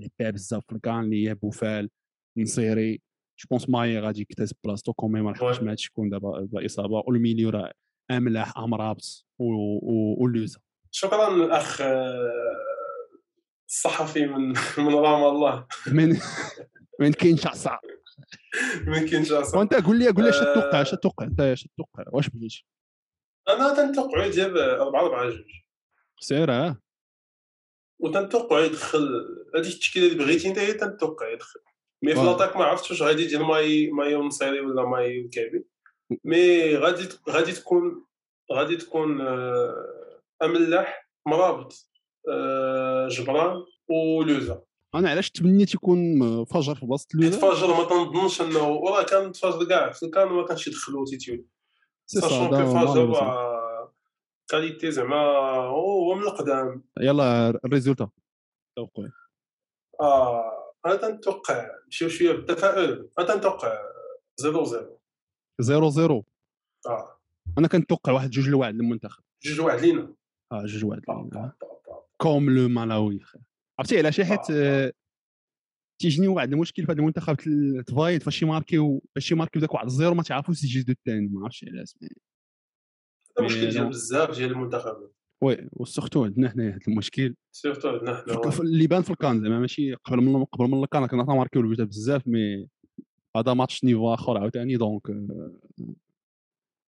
لعب 0.00 0.10
بها 0.20 0.30
بزاف 0.30 0.62
في 0.68 0.72
ال 0.72 0.79
CAN 0.79 1.00
اللي 1.00 1.28
هي 1.28 1.34
بوفال 1.34 1.90
نصيري. 2.38 2.92
je 3.38 3.46
pense 3.50 3.68
ماي 3.70 3.98
غادي 3.98 4.20
يكتسب 4.20 4.56
بلاصتو 4.64 4.92
كومي 4.92 5.20
ما 5.20 5.30
لحقش 5.30 5.60
هادشي 5.60 5.88
يكون 5.92 6.10
دابا؟ 6.10 6.48
إصابة 6.66 7.02
وال 7.06 7.17
milieu 7.17 7.50
راه 7.50 7.72
أملاح 8.10 8.58
امرابط 8.58 9.26
ولوزا 10.18 10.58
شكرا 10.90 11.44
الاخ 11.44 11.82
الصحفي 13.68 14.26
من 14.26 14.48
من 14.86 14.94
رام 14.94 15.24
الله. 15.24 15.66
من 15.92 16.16
من 17.00 17.12
كينشاسا 17.12 17.78
من 18.86 19.06
كينشاسا 19.06 19.58
وانت 19.58 19.74
قول 19.74 19.98
لي 19.98 20.08
قول 20.08 20.24
لي 20.24 20.30
اش 20.30 20.34
آه. 20.36 20.52
تتوقع 20.52 20.82
اش 20.82 20.90
تتوقع؟ 20.90 21.24
انت 21.26 21.40
اش 21.40 21.62
تتوقع؟ 21.62 22.04
واش 22.12 22.28
بغيتي 22.28 22.64
أنا 23.48 23.74
تنتوقع 23.74 24.24
يجيب 24.24 24.56
4 24.56 25.00
4 25.00 25.30
جوج. 25.30 25.44
سير 26.20 26.50
آه. 26.52 26.76
وتنتوقع 28.00 28.60
يدخل. 28.60 29.26
هذيك 29.54 29.74
التشكيلة 29.74 30.06
اللي 30.06 30.24
بغيتي 30.24 30.48
انت 30.48 30.58
هي 30.58 30.72
تنتوقع 30.72 31.28
يدخل. 31.32 31.60
mais 32.02 32.14
في. 32.14 32.20
l'attaque 32.20 32.56
ما 32.56 32.64
عرفتش 32.64 32.90
واش 32.90 33.02
غادي 33.02 33.22
يدير 33.22 33.42
ماي 33.44 33.90
ماي 33.90 34.14
ونصيري 34.14 34.60
ولا 34.60 34.84
ماي 34.88 35.24
وكعبي 35.24 35.64
mais 36.24 36.76
غادي 36.76 37.08
غادي 37.30 37.52
تكون 37.52 38.04
غادي 38.52 38.76
تكون 38.76 39.20
آه، 39.20 40.20
أملاح 40.42 41.08
مرابط. 41.26 41.87
جبران 43.08 43.64
ولوزا 43.90 44.62
أنا 44.94 45.10
علاش 45.10 45.30
تمنيت 45.30 45.74
يكون 45.74 45.98
فجر 46.44 46.74
في 46.74 46.86
بلاصه 46.86 47.06
حيت 47.12 47.34
لوزا 47.34 47.38
فجر 47.54 47.66
ما 47.68 47.84
تنظنش 47.84 48.40
أنه 48.40 48.68
وراه 48.68 49.02
كان 49.02 49.32
فجر 49.32 49.64
كاع 49.68 49.92
في 49.92 50.02
الكان 50.06 50.28
ما 50.28 50.44
كانش 50.46 50.66
يدخلو 50.68 51.04
titulaire 51.04 51.44
sachant 52.06 52.48
que 52.48 52.86
فجر. 52.86 53.14
آه، 53.22 53.94
qualité 54.50 54.90
زعما 54.90 55.16
هو 55.66 56.14
من 56.14 56.22
القدام. 56.22 56.84
يلا 57.00 57.48
ال 57.64 57.68
résultat. 57.68 58.08
توقع. 58.76 59.08
آه 60.00 60.74
أنا 60.86 60.96
تنتوقع 60.96 61.66
نمشيو 61.84 62.08
شوية 62.08 62.32
بالتفاؤل. 62.32 63.10
أنا 63.18 63.26
تنتوقع 63.26 63.78
0 64.40 64.64
0 64.64 64.96
0 65.60 65.90
0 65.90 66.22
آه. 66.86 67.18
أنا 67.58 67.68
كنتوقع 67.68 68.12
واحد 68.12 68.30
جوج 68.30 68.48
لواحد 68.48 68.74
للمنتخب. 68.74 69.22
جوج 69.42 69.60
واحد 69.60 69.78
لينا. 69.80 70.14
آه 70.52 70.64
جوج 70.66 70.84
واحد 70.84 71.02
با- 71.08 71.28
لينا. 71.32 71.52
comme 72.20 72.50
le 72.50 72.68
Malawi 72.68 73.20
عرفتي 73.78 73.98
علاش 73.98 74.20
حيت 74.20 74.40
تيجيني 76.00 76.28
واحد 76.28 76.52
المشكل 76.52 76.86
في 76.86 76.92
هذا 76.92 77.00
المنتخب 77.00 77.36
تفايض 77.86 78.22
فاش 78.22 78.42
يماركيو 78.42 79.02
فاش 79.14 79.32
يماركيو 79.32 79.60
داك 79.60 79.74
واحد 79.74 79.86
ال 79.86 79.92
zéro 79.92 80.14
ما 80.14 80.22
تعرفوش 80.22 80.64
يجيدو 80.64 80.92
الثاني 80.92 81.28
ما 81.28 81.40
عرفتش 81.42 81.64
علاش 81.64 81.94
هذا 83.38 83.46
مشكل 83.46 83.70
ديال. 83.70 83.88
بزاف 83.88 84.36
ديال 84.36 84.50
المنتخبات 84.50 85.14
oui 85.42 85.68
و 85.72 85.79
surtout 85.79 86.24
عندنا 86.24 86.50
حنايا 86.50 86.70
هذا 86.70 86.80
المشكل 86.88 87.34
surtout 87.52 87.88
عندنا 87.88 88.16
حنا 88.16 88.60
اللي 88.60 88.86
بان 88.86 89.02
في 89.02 89.10
الكان 89.10 89.40
زعما 89.40 89.60
ماشي 89.60 89.94
قبل 89.94 90.20
من 90.20 90.44
قبل 90.44 90.70
من 90.70 90.82
الكان 90.82 91.06
كنا 91.06 91.24
تماركيو 91.24 91.62
البيوت 91.62 91.80
بزاف 91.80 92.26
mais 92.26 92.68
هذا 93.36 93.54
match 93.54 93.84
niveau 93.84 94.14
آخر 94.14 94.38
عاوتاني 94.38 94.76
donc 94.76 95.02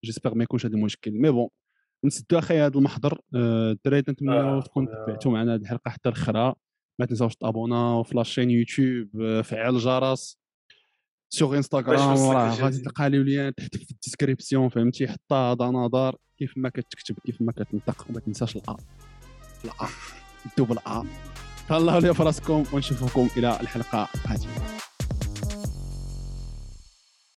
j'espère 0.05 0.35
ما 0.35 0.43
يكونش 0.43 0.65
هذا 0.65 0.75
المشكل 0.75 1.11
mais 1.11 1.31
bon 1.31 1.49
نسدو 2.05 2.39
أخي 2.39 2.59
هذا 2.59 2.77
المحضر 2.77 3.21
آه، 3.35 3.71
الدراري 3.71 3.99
نتمنوا 4.09 4.57
آه، 4.57 4.61
تكون 4.61 4.85
خويا. 4.85 5.05
تبعتوا 5.05 5.31
معنا 5.31 5.55
هذه 5.55 5.61
الحلقة 5.61 5.89
حتى 5.91 6.09
الاخرى 6.09 6.53
ما 6.99 7.05
تنساوش 7.05 7.35
تابوناو 7.35 8.03
في 8.03 8.15
la 8.15 8.24
chaîne 8.24 8.49
YouTube 8.49 9.21
آه، 9.21 9.41
فعل 9.41 9.75
الجرس. 9.75 10.41
sur 11.29 11.57
Instagram 11.57 12.17
راه. 12.31 12.55
غادي 12.55 12.77
تلقى 12.81 13.09
les 13.09 13.23
liens 13.23 13.55
تحت 13.55 13.77
في 13.77 13.91
ال 13.91 13.98
description 13.98 14.69
فهمتي؟ 14.69 15.07
حتى 15.07 15.35
هذا 15.35 15.65
نظر 15.65 16.15
كيف 16.37 16.53
ما 16.57 16.69
كتكتب 16.69 17.15
كيف 17.25 17.41
ما 17.41 17.51
كتنطق 17.51 18.05
وما 18.09 18.19
تنساش 18.19 18.55
الأ. 18.55 18.77
الأ. 19.65 19.89
double 20.57 20.77
a 20.77 21.03
تهلاو 21.69 21.99
لي 21.99 22.13
فراسكم 22.13 22.63
ونشوفكم 22.73 23.27
إلى 23.37 23.61
الحلقة 23.61 24.07
القادمة. 24.15 24.90